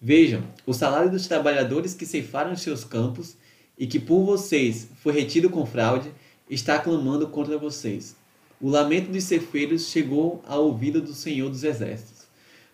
[0.00, 3.36] Vejam, o salário dos trabalhadores que ceifaram seus campos
[3.78, 6.10] e que por vocês foi retido com fraude
[6.54, 8.14] está clamando contra vocês.
[8.60, 12.26] O lamento dos cefeiros chegou ao ouvido do Senhor dos Exércitos.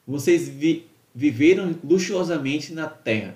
[0.07, 3.35] Vocês vi viveram luxuosamente na terra,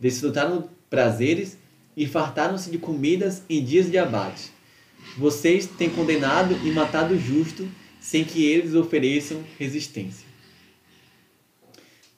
[0.00, 1.56] desfrutaram prazeres
[1.96, 4.50] e fartaram-se de comidas em dias de abate.
[5.16, 7.68] Vocês têm condenado e matado o justo
[8.00, 10.26] sem que eles ofereçam resistência.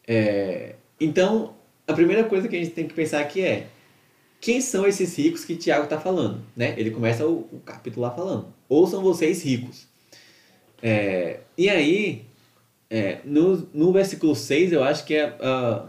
[0.07, 1.55] É, então,
[1.87, 3.69] a primeira coisa que a gente tem que pensar aqui é
[4.41, 6.43] quem são esses ricos que Tiago está falando?
[6.57, 6.75] Né?
[6.79, 8.47] Ele começa o, o, capítulo lá falando.
[8.69, 9.87] Ou são vocês ricos?
[10.83, 12.25] É, e aí,
[12.89, 15.87] é, no, no versículo 6, eu acho que é a,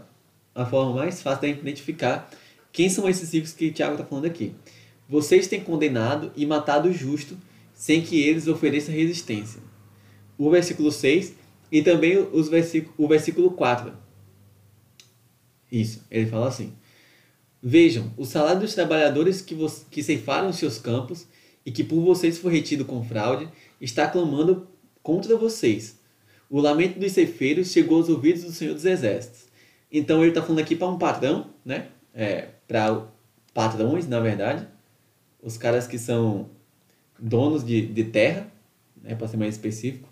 [0.54, 2.30] a forma mais fácil de identificar
[2.70, 4.54] quem são esses ricos que Tiago está falando aqui.
[5.08, 7.36] Vocês têm condenado e matado o justo
[7.74, 9.60] sem que eles ofereçam resistência
[10.38, 11.34] o versículo 6
[11.70, 13.92] e também os versículo, o versículo 4.
[15.70, 16.72] Isso, ele fala assim:
[17.62, 19.56] Vejam, o salário dos trabalhadores que,
[19.90, 21.26] que ceifaram seus campos
[21.64, 23.48] e que por vocês foi retido com fraude
[23.80, 24.66] está clamando
[25.02, 26.00] contra vocês.
[26.50, 29.46] O lamento dos ceifeiros chegou aos ouvidos do Senhor dos Exércitos.
[29.90, 31.88] Então ele está falando aqui para um patrão, né?
[32.12, 33.06] É, para
[33.54, 34.66] patrões, na verdade,
[35.42, 36.50] os caras que são
[37.18, 38.50] donos de, de terra,
[39.02, 39.14] né?
[39.14, 40.08] para ser mais específico,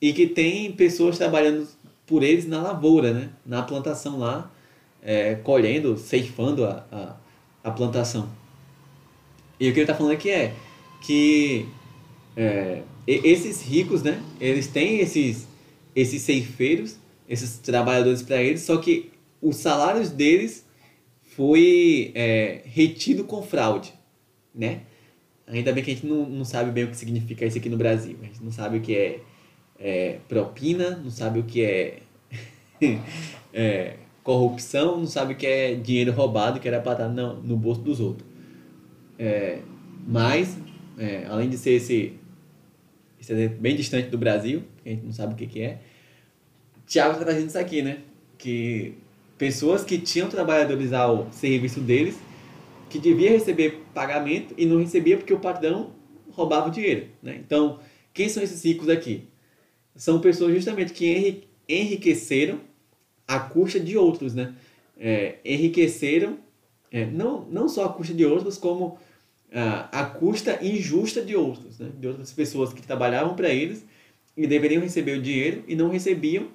[0.00, 1.68] e que tem pessoas trabalhando
[2.06, 3.30] por eles na lavoura, né?
[3.46, 4.50] na plantação lá,
[5.02, 7.16] é, colhendo, ceifando a, a,
[7.68, 8.28] a, plantação.
[9.58, 10.54] E o que ele está falando aqui é
[11.00, 11.66] que
[12.36, 15.46] é, esses ricos, né, eles têm esses,
[15.94, 16.96] esses ceifeiros,
[17.28, 19.10] esses trabalhadores para eles, só que
[19.40, 20.64] os salários deles
[21.22, 23.92] foi é, retido com fraude,
[24.54, 24.82] né?
[25.46, 27.76] Ainda bem que a gente não, não sabe bem o que significa isso aqui no
[27.76, 28.16] Brasil.
[28.22, 29.20] A gente não sabe o que é
[29.82, 32.02] é, propina, não sabe o que é,
[33.52, 37.56] é, corrupção, não sabe o que é dinheiro roubado que era para estar no, no
[37.56, 38.26] bolso dos outros.
[39.18, 39.60] É,
[40.06, 40.56] mas,
[40.98, 42.14] é, além de ser esse,
[43.20, 45.80] esse bem distante do Brasil, a gente não sabe o que, que é,
[46.86, 47.98] Tiago está trazendo isso aqui, né?
[48.36, 48.94] Que
[49.38, 52.18] pessoas que tinham trabalhadores ao serviço deles,
[52.90, 55.90] que devia receber pagamento e não recebia porque o patrão
[56.30, 57.40] roubava o dinheiro, né?
[57.44, 57.78] Então,
[58.12, 59.28] quem são esses ricos aqui?
[59.94, 62.60] são pessoas justamente que enriqueceram
[63.36, 64.54] à custa de outros, né?
[64.98, 66.38] É, enriqueceram
[66.92, 68.98] é, não, não só a custa de outros, como
[69.50, 71.90] a, a custa injusta de outros, né?
[71.98, 73.84] de outras pessoas que trabalhavam para eles
[74.36, 76.48] e deveriam receber o dinheiro e não recebiam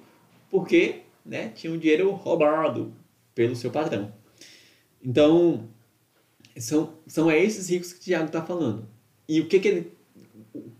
[0.48, 2.92] porque né, tinham dinheiro roubado
[3.34, 4.12] pelo seu patrão.
[5.02, 5.68] Então,
[6.56, 8.88] são, são esses ricos que o Tiago está falando.
[9.28, 9.92] E o que, que ele.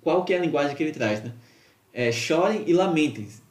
[0.00, 1.22] Qual que é a linguagem que ele traz?
[1.22, 1.32] Né?
[1.92, 3.42] É, chorem e lamentem-se,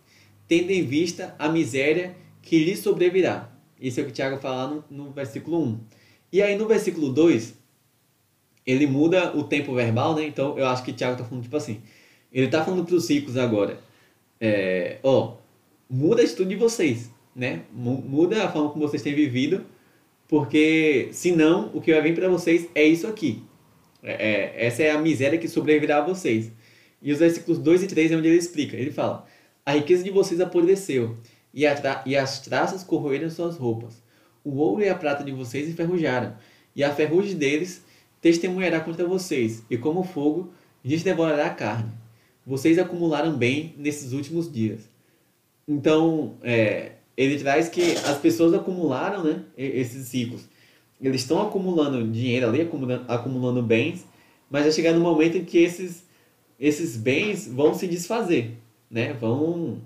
[0.47, 2.15] tendo em vista a miséria
[2.47, 3.51] que lhes sobrevirá.
[3.79, 5.79] Isso é o que Tiago fala no, no versículo 1.
[6.31, 7.53] E aí no versículo 2,
[8.65, 10.25] ele muda o tempo verbal, né?
[10.25, 11.81] Então eu acho que Tiago está falando tipo assim.
[12.31, 13.79] Ele está falando para os ricos agora.
[14.39, 15.35] É, ó,
[15.89, 17.63] muda a atitude de vocês, né?
[17.71, 19.65] Muda a forma como vocês têm vivido
[20.27, 23.43] porque senão o que vai vir para vocês é isso aqui.
[24.03, 26.51] É, é, essa é a miséria que sobreviverá a vocês.
[27.01, 28.75] E os versículos 2 e 3 é onde ele explica.
[28.75, 29.25] Ele fala:
[29.65, 31.17] A riqueza de vocês apodreceu,
[31.57, 31.63] e,
[32.05, 34.03] e as traças corroeram suas roupas.
[34.43, 36.35] O ouro e a prata de vocês enferrujaram,
[36.75, 37.83] e a ferrugem deles
[38.21, 40.53] testemunhará contra vocês, e como fogo
[40.85, 41.91] lhes devorará a carne.
[42.45, 44.87] Vocês acumularam bem nesses últimos dias.
[45.67, 50.47] Então, é, ele traz que as pessoas acumularam né, esses ciclos.
[51.01, 54.05] Eles estão acumulando dinheiro ali, acumulando, acumulando bens,
[54.49, 56.05] mas vai chegar no momento em que esses,
[56.59, 58.57] esses bens vão se desfazer,
[58.89, 59.13] né?
[59.13, 59.81] Vão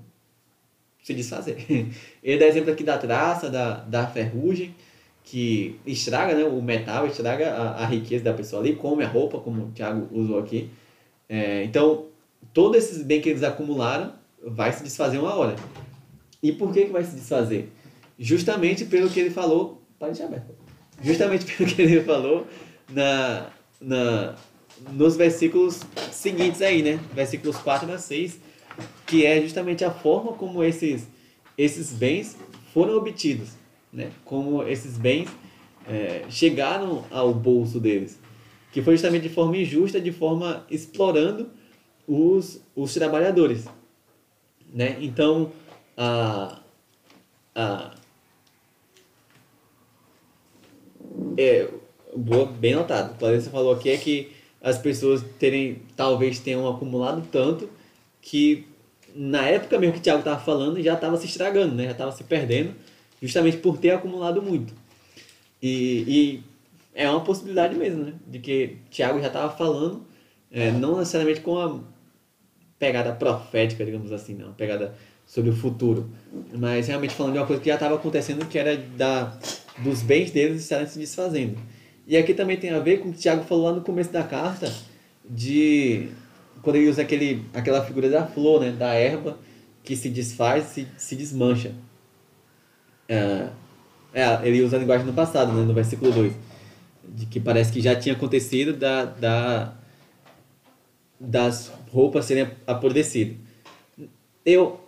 [1.03, 1.57] se desfazer.
[2.23, 4.75] Ele dá exemplo aqui da traça, da, da ferrugem,
[5.23, 9.39] que estraga né, o metal, estraga a, a riqueza da pessoa ali, come a roupa,
[9.39, 10.69] como o Thiago usou aqui.
[11.29, 12.07] É, então,
[12.53, 15.55] todos esses bens que eles acumularam vai se desfazer uma hora.
[16.41, 17.69] E por que, que vai se desfazer?
[18.17, 19.81] Justamente pelo que ele falou.
[19.99, 20.53] Pode deixar aberto.
[21.01, 22.47] Justamente pelo que ele falou
[22.89, 23.47] na,
[23.79, 24.35] na,
[24.91, 25.81] nos versículos
[26.11, 26.99] seguintes aí, né?
[27.13, 28.39] Versículos 4 a 6,
[29.11, 31.05] que é justamente a forma como esses,
[31.57, 32.37] esses bens
[32.73, 33.49] foram obtidos,
[33.91, 34.09] né?
[34.23, 35.29] Como esses bens
[35.85, 38.17] é, chegaram ao bolso deles.
[38.71, 41.49] Que foi justamente de forma injusta, de forma explorando
[42.07, 43.65] os, os trabalhadores.
[44.73, 44.95] Né?
[45.01, 45.51] Então,
[45.97, 46.61] a,
[47.53, 47.93] a
[51.37, 51.69] é,
[52.15, 53.17] boa, bem notado.
[53.17, 54.31] Clarissa falou aqui é que
[54.61, 57.69] as pessoas terem, talvez tenham acumulado tanto
[58.21, 58.70] que
[59.15, 61.85] na época mesmo que o Thiago estava falando já estava se estragando, né?
[61.85, 62.73] já estava se perdendo,
[63.21, 64.73] justamente por ter acumulado muito.
[65.61, 66.43] E, e
[66.93, 68.13] é uma possibilidade mesmo, né?
[68.27, 70.05] De que o Thiago já estava falando,
[70.51, 71.79] é, não necessariamente com a
[72.79, 74.95] pegada profética, digamos assim, não, a pegada
[75.25, 76.09] sobre o futuro,
[76.53, 79.37] mas realmente falando de uma coisa que já estava acontecendo, que era da,
[79.77, 81.57] dos bens deles estarem se desfazendo.
[82.07, 84.11] E aqui também tem a ver com o que o Tiago falou lá no começo
[84.11, 84.73] da carta,
[85.23, 86.09] de
[86.61, 89.37] quando ele usa aquele, aquela figura da flor, né, da erva,
[89.83, 91.73] que se desfaz, se, se desmancha.
[93.07, 93.49] É,
[94.13, 96.33] é, ele usa a linguagem no passado, né, no versículo 2,
[97.07, 99.73] de que parece que já tinha acontecido da, da,
[101.19, 103.35] das roupas serem apodrecidas.
[104.45, 104.79] Eu,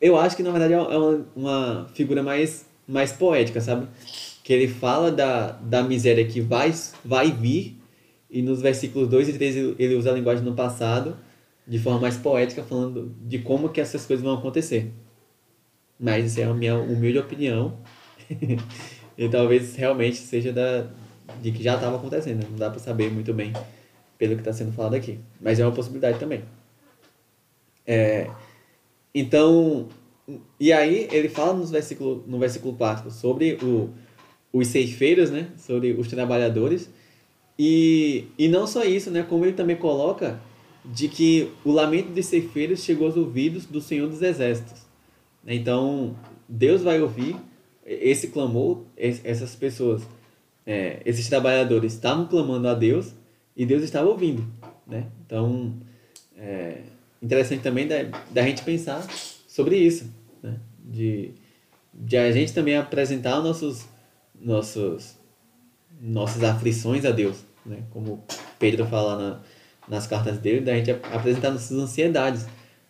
[0.00, 3.86] eu acho que na verdade é uma, uma figura mais, mais poética, sabe?
[4.42, 6.72] Que ele fala da, da miséria que vai,
[7.04, 7.76] vai vir,
[8.30, 11.16] e nos versículos 2 e 3 ele usa a linguagem no passado,
[11.66, 14.92] de forma mais poética, falando de como que essas coisas vão acontecer.
[15.98, 17.78] Mas isso é a minha humilde opinião.
[19.16, 20.86] e talvez realmente seja da,
[21.40, 22.46] de que já estava acontecendo.
[22.50, 23.52] Não dá para saber muito bem
[24.18, 25.18] pelo que está sendo falado aqui.
[25.40, 26.44] Mas é uma possibilidade também.
[27.86, 28.28] É,
[29.14, 29.88] então,
[30.58, 33.90] e aí ele fala nos versículo, no versículo 4 sobre o,
[34.52, 35.48] os ceifeiros, né?
[35.56, 36.90] Sobre os trabalhadores.
[37.58, 39.22] E, e não só isso, né?
[39.22, 40.40] Como ele também coloca
[40.84, 44.82] de que o lamento dos ceifeiros chegou aos ouvidos do Senhor dos Exércitos.
[45.46, 46.16] Então,
[46.48, 47.36] Deus vai ouvir
[47.84, 50.02] esse clamor, essas pessoas,
[50.66, 53.12] é, esses trabalhadores estavam clamando a Deus
[53.56, 54.44] e Deus estava ouvindo,
[54.86, 55.06] né?
[55.24, 55.72] Então,
[56.36, 56.82] é,
[57.22, 59.06] interessante também da, da gente pensar
[59.46, 60.58] sobre isso, né?
[60.84, 61.30] De,
[61.94, 63.86] de a gente também apresentar nossos,
[64.38, 65.15] nossos,
[66.00, 67.78] nossas aflições a Deus, né?
[67.90, 68.24] Como
[68.58, 69.40] Pedro fala na,
[69.88, 72.46] nas cartas dele, da gente apresentar nossas ansiedades,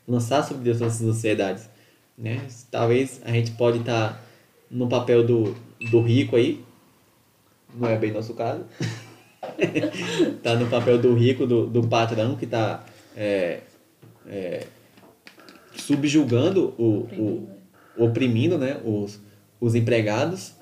[0.06, 1.68] lançar sobre Deus nossas ansiedades,
[2.16, 2.46] né?
[2.70, 4.20] Talvez a gente pode estar tá
[4.70, 5.54] no papel do,
[5.90, 6.64] do rico aí,
[7.74, 8.64] não é bem nosso caso,
[10.42, 12.84] tá no papel do rico, do, do patrão que está
[13.16, 13.60] é,
[14.26, 14.66] é,
[15.76, 17.48] subjugando o,
[17.96, 19.20] o, oprimindo né, os,
[19.60, 20.54] os empregados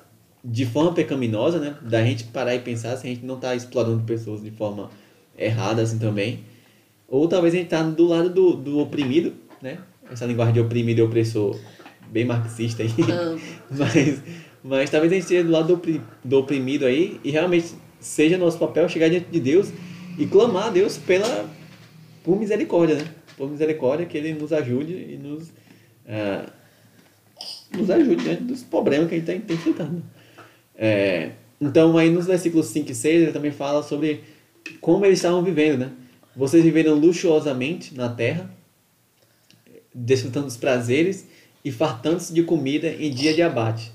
[0.45, 4.03] de forma pecaminosa, né, da gente parar e pensar se a gente não está explorando
[4.05, 4.91] pessoas de forma
[5.39, 6.41] errada assim também.
[7.09, 9.33] Ou talvez a gente está do lado do, do oprimido,
[9.63, 9.79] né?
[10.11, 11.59] Essa linguagem de oprimido e opressor
[12.11, 12.91] bem marxista aí.
[13.11, 13.37] Ah.
[13.71, 14.23] mas,
[14.65, 18.59] Mas talvez a gente esteja do lado do, do oprimido aí e realmente seja nosso
[18.59, 19.71] papel chegar diante de Deus
[20.19, 21.47] e clamar a Deus pela,
[22.23, 23.05] por misericórdia, né?
[23.37, 26.51] Por misericórdia, que Ele nos ajude e nos, uh,
[27.77, 30.03] nos ajude diante dos problemas que a gente está enfrentando.
[30.77, 34.25] É, então, aí nos versículos 5 e 6, ele também fala sobre
[34.81, 35.93] como eles estavam vivendo, né?
[36.37, 38.51] Vocês viveram luxuosamente na terra,
[39.95, 41.27] desfrutando dos prazeres
[41.65, 43.93] e fartando-se de comida em dia de abate.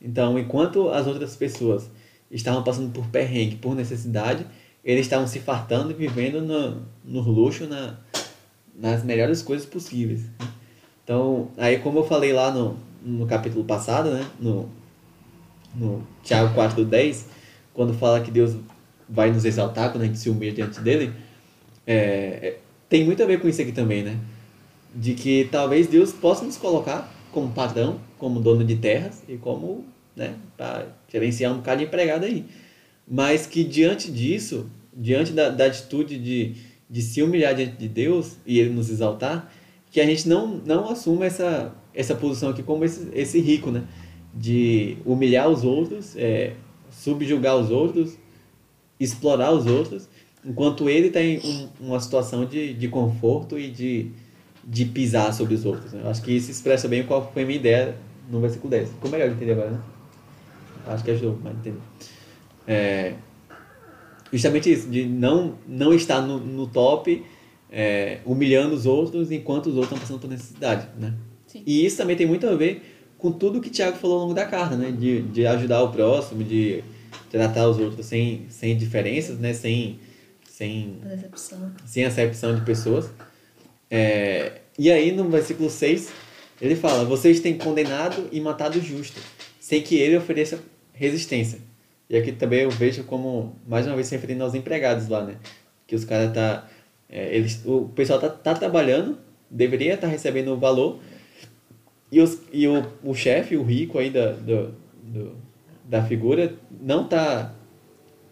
[0.00, 1.88] Então, enquanto as outras pessoas
[2.30, 4.46] estavam passando por perrengue, por necessidade,
[4.84, 7.98] eles estavam se fartando e vivendo no, no luxo, na,
[8.74, 10.22] nas melhores coisas possíveis.
[11.04, 14.68] Então, aí como eu falei lá no, no capítulo passado, né, no,
[15.74, 17.26] no Tiago 4 10,
[17.72, 18.56] quando fala que Deus
[19.08, 21.12] vai nos exaltar quando a gente se humilha diante dele,
[21.86, 22.58] é, é,
[22.88, 24.18] tem muito a ver com isso aqui também, né?
[24.94, 29.84] De que talvez Deus possa nos colocar como padrão, como dono de terras e como,
[30.14, 32.44] né, para gerenciar um bocado de empregado aí.
[33.08, 36.56] Mas que diante disso, diante da, da atitude de,
[36.88, 39.50] de se humilhar diante de Deus e Ele nos exaltar,
[39.90, 43.84] que a gente não, não assuma essa, essa posição aqui como esse, esse rico, né?
[44.34, 46.54] De humilhar os outros, é,
[46.90, 48.16] subjugar os outros,
[48.98, 50.08] explorar os outros,
[50.44, 54.10] enquanto ele tem um, uma situação de, de conforto e de,
[54.64, 55.92] de pisar sobre os outros.
[55.92, 56.00] Né?
[56.04, 57.96] Eu acho que isso expressa bem qual foi a minha ideia
[58.30, 58.88] no versículo 10.
[58.90, 59.80] Ficou melhor de entender agora, né?
[60.86, 61.78] Acho que ajudou mais entender.
[62.66, 63.14] É,
[64.32, 67.24] justamente isso, de não, não estar no, no top
[67.70, 71.14] é, humilhando os outros enquanto os outros estão passando por necessidade, né?
[71.46, 71.62] Sim.
[71.66, 72.91] E isso também tem muito a ver
[73.22, 74.90] com tudo que o Tiago falou ao longo da carta, né?
[74.90, 76.82] De, de ajudar o próximo, de
[77.30, 79.54] tratar os outros sem, sem diferenças, né?
[79.54, 80.00] Sem,
[80.44, 81.72] sem, acepção.
[81.86, 83.08] sem acepção de pessoas.
[83.88, 86.10] É, e aí, no versículo 6,
[86.60, 89.20] ele fala: Vocês têm condenado e matado o justo,
[89.60, 90.58] sem que ele ofereça
[90.92, 91.60] resistência.
[92.10, 95.36] E aqui também eu vejo como, mais uma vez, se referindo aos empregados lá, né?
[95.86, 96.68] Que os caras tá.
[97.08, 99.16] É, eles, o pessoal tá, tá trabalhando,
[99.48, 100.98] deveria estar tá recebendo o valor,
[102.12, 105.32] e, os, e o, o chefe, o rico aí da, do, do
[105.84, 107.54] da figura não está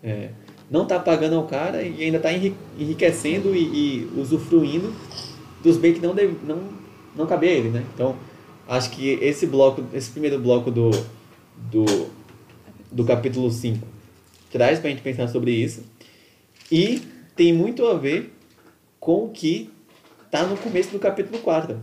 [0.03, 0.31] é,
[0.71, 4.95] não tá pagando ao cara e ainda está enriquecendo e, e, usufruindo
[5.63, 6.69] dos bens que não, deve, não,
[7.15, 7.85] não cabe a ele, né?
[7.93, 8.17] Então,
[8.69, 10.91] acho que esse bloco, esse primeiro bloco do,
[11.57, 11.85] do,
[12.91, 13.87] do capítulo 5
[14.51, 15.85] traz para a gente pensar sobre isso
[16.71, 17.03] e
[17.35, 18.33] tem muito a ver
[19.01, 19.71] com o que
[20.25, 21.81] está no começo do capítulo 4.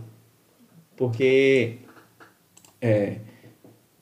[0.96, 1.78] Porque
[2.80, 3.16] é,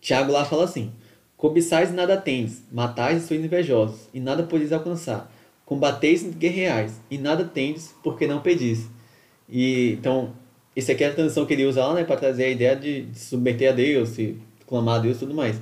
[0.00, 0.92] Tiago lá fala assim,
[1.36, 5.30] Cobiçais e nada tendes, matais e sois invejosos, e nada podeis alcançar.
[5.66, 8.86] Combateis e guerreais, e nada tendes, porque não pedis.
[9.48, 10.32] E, então,
[10.74, 13.02] isso aqui é a transição que ele usa lá, né, para trazer a ideia de,
[13.02, 15.60] de submeter a Deus, se clamar a Deus e tudo mais.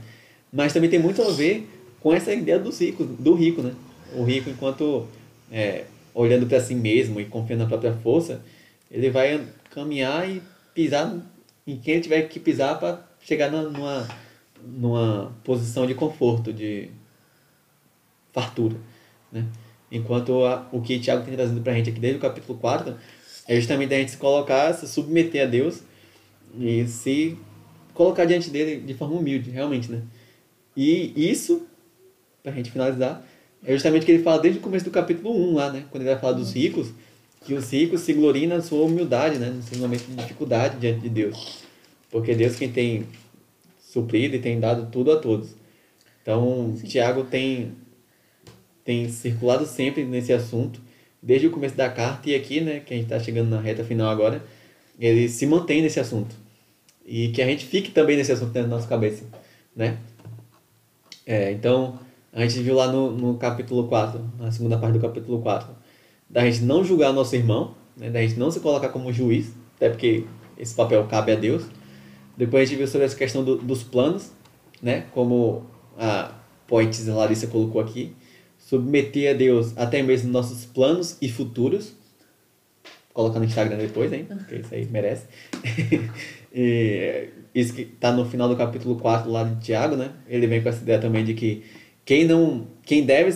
[0.52, 1.68] Mas também tem muito a ver
[2.00, 3.72] com essa ideia do rico, do rico, né?
[4.14, 5.08] O rico, enquanto
[5.50, 5.84] é,
[6.14, 8.40] olhando para si mesmo e confiando na própria força,
[8.90, 10.40] ele vai caminhar e
[10.72, 11.16] pisar
[11.66, 14.06] em quem ele tiver que pisar para chegar numa
[14.66, 16.88] numa posição de conforto, de
[18.32, 18.76] fartura.
[19.30, 19.44] Né?
[19.90, 22.96] Enquanto a, o que Tiago tem trazido para a gente aqui desde o capítulo 4
[23.46, 25.82] é justamente a gente se colocar, se submeter a Deus
[26.58, 27.36] e se
[27.92, 29.90] colocar diante dele de forma humilde, realmente.
[29.90, 30.02] Né?
[30.76, 31.66] E isso,
[32.42, 33.24] para a gente finalizar,
[33.62, 35.84] é justamente o que ele fala desde o começo do capítulo 1 lá, né?
[35.90, 36.92] quando ele vai falar dos ricos,
[37.44, 39.60] que os ricos se gloriam na sua humildade, né?
[39.62, 41.62] seu momento de dificuldade diante de Deus.
[42.10, 43.06] Porque Deus quem tem
[43.78, 45.54] suprido e tem dado tudo a todos.
[46.22, 46.86] Então, Sim.
[46.86, 47.72] Tiago tem,
[48.82, 50.80] tem circulado sempre nesse assunto,
[51.22, 53.84] desde o começo da carta e aqui, né, que a gente está chegando na reta
[53.84, 54.42] final agora,
[54.98, 56.34] ele se mantém nesse assunto.
[57.04, 59.24] E que a gente fique também nesse assunto dentro da nossa cabeça,
[59.76, 59.98] né?
[61.26, 61.98] É, então,
[62.32, 65.83] a gente viu lá no, no capítulo 4, na segunda parte do capítulo 4,
[66.28, 69.88] da gente não julgar nosso irmão, né, da gente não se colocar como juiz, até
[69.88, 70.24] porque
[70.58, 71.64] esse papel cabe a Deus,
[72.36, 74.32] depois a gente viu sobre essa questão do, dos planos,
[74.82, 75.06] né?
[75.12, 75.66] Como
[75.96, 76.32] a
[76.66, 78.14] poetisa Larissa colocou aqui.
[78.58, 81.94] Submeter a Deus até mesmo nossos planos e futuros.
[83.12, 84.26] Colocar no Instagram depois, hein?
[84.26, 85.26] Porque isso aí merece.
[86.52, 90.10] e isso que está no final do capítulo 4 lá de Tiago, né?
[90.26, 91.62] Ele vem com essa ideia também de que
[92.04, 92.66] quem não.
[92.82, 93.32] Quem deve.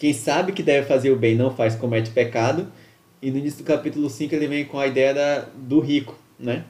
[0.00, 2.72] Quem sabe que deve fazer o bem não faz, comete pecado.
[3.20, 6.64] E no início do capítulo 5 ele vem com a ideia da, do rico, né?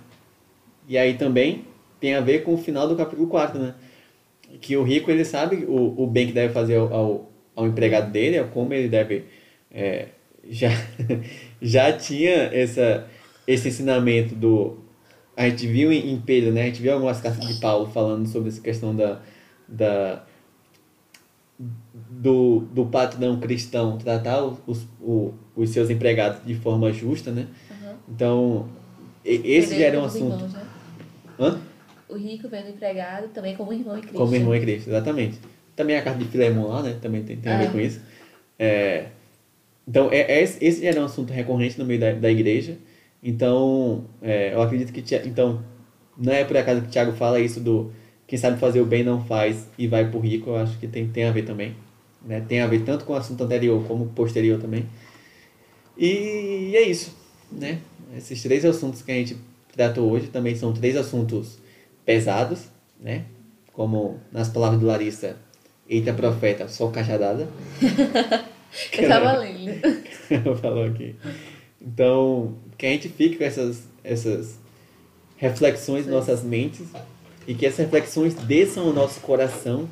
[0.89, 1.65] E aí também
[2.01, 3.75] tem a ver com o final do capítulo 4, né?
[4.61, 8.43] Que o rico, ele sabe o, o bem que deve fazer ao, ao empregado dele,
[8.53, 9.27] como ele deve...
[9.71, 10.09] É,
[10.49, 10.71] já,
[11.63, 13.09] já tinha essa,
[13.47, 14.77] esse ensinamento do
[15.37, 16.63] a gente viu em, em Pedro, né?
[16.63, 19.21] A gente viu algumas cartas de Paulo falando sobre essa questão da,
[19.69, 20.25] da
[22.11, 27.47] do, do patrão cristão tratar os, os, os seus empregados de forma justa, né?
[27.71, 27.95] Uhum.
[28.09, 28.69] Então,
[29.25, 30.35] esse já era um assunto.
[30.35, 30.67] Irmãos, né?
[31.39, 31.61] Hã?
[32.09, 34.17] O rico vendo o empregado também como irmão em Cristo.
[34.17, 35.39] Como irmão em Cristo, exatamente.
[35.77, 36.99] Também a carta de Filemon lá, né?
[37.01, 37.71] Também tem, tem a ver É.
[37.71, 38.01] com isso.
[38.59, 39.07] É,
[39.87, 42.77] então, é, é, esse já era um assunto recorrente no meio da, da igreja.
[43.23, 45.03] Então, é, eu acredito que...
[45.27, 45.63] Então,
[46.17, 47.93] não é por acaso que o Tiago fala isso do...
[48.31, 50.51] Quem sabe fazer o bem não faz e vai pro rico.
[50.51, 51.75] Eu acho que tem, tem a ver também.
[52.25, 52.41] Né?
[52.41, 54.87] Tem a ver tanto com o assunto anterior como posterior também.
[55.99, 57.13] E é isso,
[57.51, 57.81] né?
[58.17, 59.37] Esses três assuntos que a gente
[59.73, 61.59] tratou hoje também são três assuntos
[62.05, 62.69] pesados,
[63.01, 63.25] né?
[63.73, 65.37] Como nas palavras do Larissa,
[65.89, 67.49] eita profeta, só cajadada.
[68.97, 69.73] Eu tava lendo.
[70.31, 71.17] Ela falou aqui.
[71.83, 74.57] Então, que a gente fique com essas, essas
[75.37, 76.87] reflexões em nossas mentes
[77.47, 79.89] e que essas reflexões desçam ao nosso coração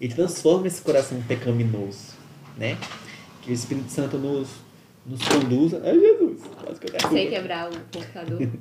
[0.00, 2.14] e transformem esse coração pecaminoso,
[2.56, 2.76] né?
[3.42, 4.48] Que o Espírito Santo nos,
[5.06, 5.80] nos conduza.
[5.84, 6.40] Ai, Jesus!
[6.62, 7.14] Quase que eu derrubo.
[7.14, 8.48] Sem quebrar o computador.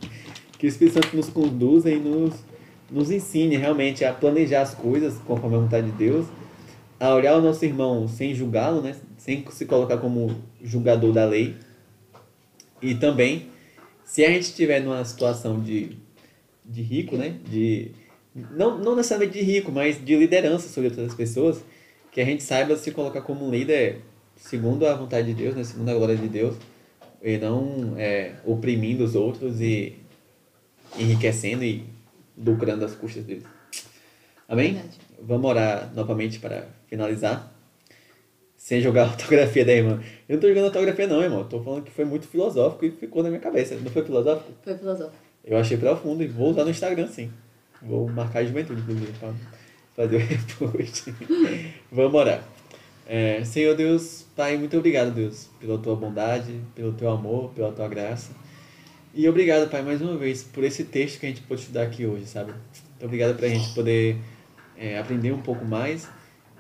[0.58, 2.34] Que o Espírito Santo nos conduza e nos,
[2.90, 6.26] nos ensine realmente a planejar as coisas conforme a vontade de Deus,
[6.98, 8.96] a olhar o nosso irmão sem julgá-lo, né?
[9.18, 10.34] sem se colocar como
[10.64, 11.56] julgador da lei.
[12.82, 13.50] E também,
[14.06, 15.98] se a gente estiver numa situação de,
[16.64, 17.36] de rico, né?
[17.50, 17.92] de,
[18.36, 21.64] não, não necessariamente de rico, mas de liderança sobre outras pessoas,
[22.12, 24.02] que a gente saiba se colocar como um líder
[24.36, 25.64] segundo a vontade de Deus, né?
[25.64, 26.56] segundo a glória de Deus,
[27.24, 29.98] e não é, oprimindo os outros e
[30.98, 31.86] enriquecendo e
[32.38, 33.44] lucrando às custas deles.
[34.48, 34.74] Amém?
[34.74, 35.00] Verdade.
[35.22, 37.52] Vamos orar novamente para finalizar.
[38.58, 40.02] Sem jogar a autografia da irmã.
[40.28, 41.40] Eu não tô jogando autografia não, irmão.
[41.40, 43.76] Eu tô falando que foi muito filosófico e ficou na minha cabeça.
[43.76, 44.52] Não foi filosófico?
[44.64, 45.16] Foi filosófico.
[45.44, 47.32] Eu achei profundo e vou usar no Instagram sim.
[47.86, 49.34] Vou marcar a juventude, inclusive, para
[49.96, 50.20] fazer o
[50.70, 51.14] repost.
[51.92, 52.44] Vamos orar.
[53.08, 57.88] É, Senhor Deus, Pai, muito obrigado, Deus, pela tua bondade, pelo teu amor, pela tua
[57.88, 58.32] graça.
[59.14, 62.06] E obrigado, Pai, mais uma vez, por esse texto que a gente pôde estudar aqui
[62.06, 62.52] hoje, sabe?
[62.52, 64.18] Muito obrigado pra gente poder
[64.76, 66.10] é, aprender um pouco mais.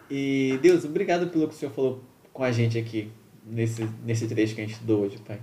[0.10, 3.12] E, Deus, obrigado pelo que o Senhor falou com a gente aqui,
[3.46, 5.40] nesse, nesse trecho que a gente estudou hoje, Pai.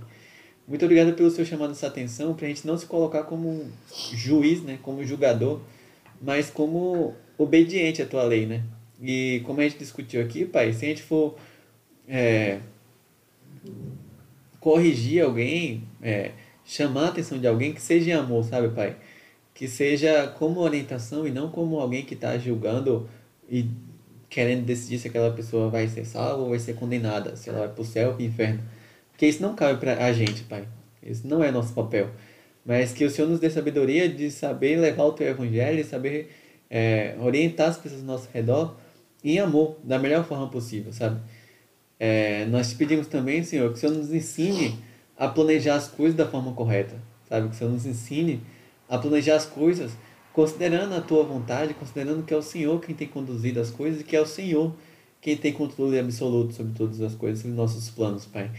[0.67, 3.69] Muito obrigado pelo Senhor chamando essa atenção, pra gente não se colocar como
[4.13, 4.79] juiz, né?
[4.81, 5.59] Como julgador,
[6.21, 8.63] mas como obediente à tua lei, né?
[9.01, 11.35] E como a gente discutiu aqui, Pai, se a gente for
[12.07, 12.59] é,
[14.59, 16.31] corrigir alguém, é,
[16.63, 18.95] chamar a atenção de alguém, que seja em amor, sabe, Pai?
[19.53, 23.09] Que seja como orientação e não como alguém que está julgando
[23.49, 23.69] e
[24.29, 27.67] querendo decidir se aquela pessoa vai ser salva ou vai ser condenada, se ela vai
[27.67, 28.63] para o céu ou para o inferno.
[29.23, 30.67] Porque isso não cabe para a gente, Pai.
[31.01, 32.09] Isso não é nosso papel.
[32.65, 36.29] Mas que o Senhor nos dê sabedoria de saber levar o Teu Evangelho saber
[36.69, 38.75] é, orientar as pessoas ao nosso redor
[39.23, 41.21] em amor, da melhor forma possível, sabe?
[41.97, 44.77] É, nós te pedimos também, Senhor, que o Senhor nos ensine
[45.17, 46.97] a planejar as coisas da forma correta,
[47.29, 47.47] sabe?
[47.47, 48.41] Que o Senhor nos ensine
[48.89, 49.93] a planejar as coisas
[50.33, 54.03] considerando a tua vontade, considerando que é o Senhor quem tem conduzido as coisas e
[54.03, 54.75] que é o Senhor
[55.21, 58.51] quem tem controle absoluto sobre todas as coisas, sobre nossos planos, Pai.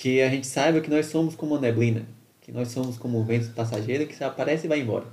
[0.00, 2.06] Que a gente saiba que nós somos como a neblina,
[2.40, 5.04] que nós somos como o vento passageiro que aparece e vai embora.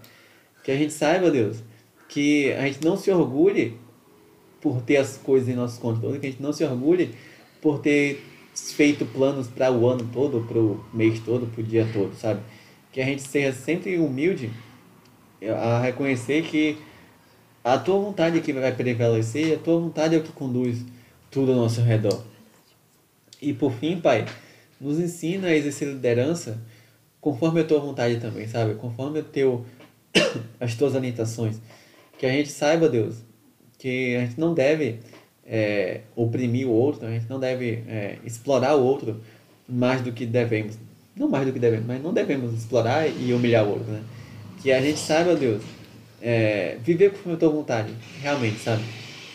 [0.64, 1.58] Que a gente saiba, Deus,
[2.08, 3.78] que a gente não se orgulhe
[4.62, 7.14] por ter as coisas em nosso controle, que a gente não se orgulhe
[7.62, 8.24] por ter
[8.56, 12.40] feito planos para o ano todo, para o mês todo, para o dia todo, sabe?
[12.94, 14.50] Que a gente seja sempre humilde
[15.62, 16.78] a reconhecer que
[17.62, 20.86] a tua vontade é que vai prevalecer, a tua vontade é o que conduz
[21.30, 22.24] tudo ao nosso redor.
[23.42, 24.26] E por fim, Pai,
[24.80, 26.60] nos ensina a exercer liderança
[27.20, 28.76] conforme a tua vontade também, sabe?
[28.76, 29.66] Conforme o teu,
[30.60, 31.58] as tuas orientações.
[32.18, 33.18] Que a gente saiba, Deus,
[33.78, 35.00] que a gente não deve
[35.46, 39.22] é, oprimir o outro, a gente não deve é, explorar o outro
[39.68, 40.78] mais do que devemos.
[41.16, 44.04] Não mais do que devemos, mas não devemos explorar e humilhar o outro, né?
[44.62, 45.64] Que a gente saiba, Deus,
[46.22, 48.84] é, viver conforme a tua vontade, realmente, sabe?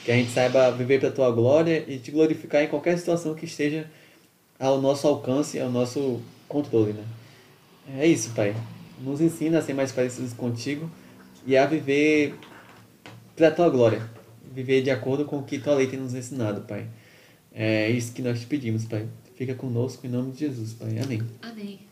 [0.04, 3.34] Que a gente saiba viver para a tua glória e te glorificar em qualquer situação
[3.34, 3.86] que esteja
[4.62, 7.04] ao nosso alcance, ao nosso controle, né?
[7.98, 8.54] É isso, Pai.
[9.00, 10.88] Nos ensina a ser mais parecidos contigo
[11.44, 12.36] e a viver
[13.34, 14.08] para a tua glória.
[14.54, 16.86] Viver de acordo com o que tua lei tem nos ensinado, Pai.
[17.52, 19.08] É isso que nós te pedimos, Pai.
[19.34, 20.96] Fica conosco em nome de Jesus, Pai.
[21.00, 21.22] Amém.
[21.42, 21.91] Amém.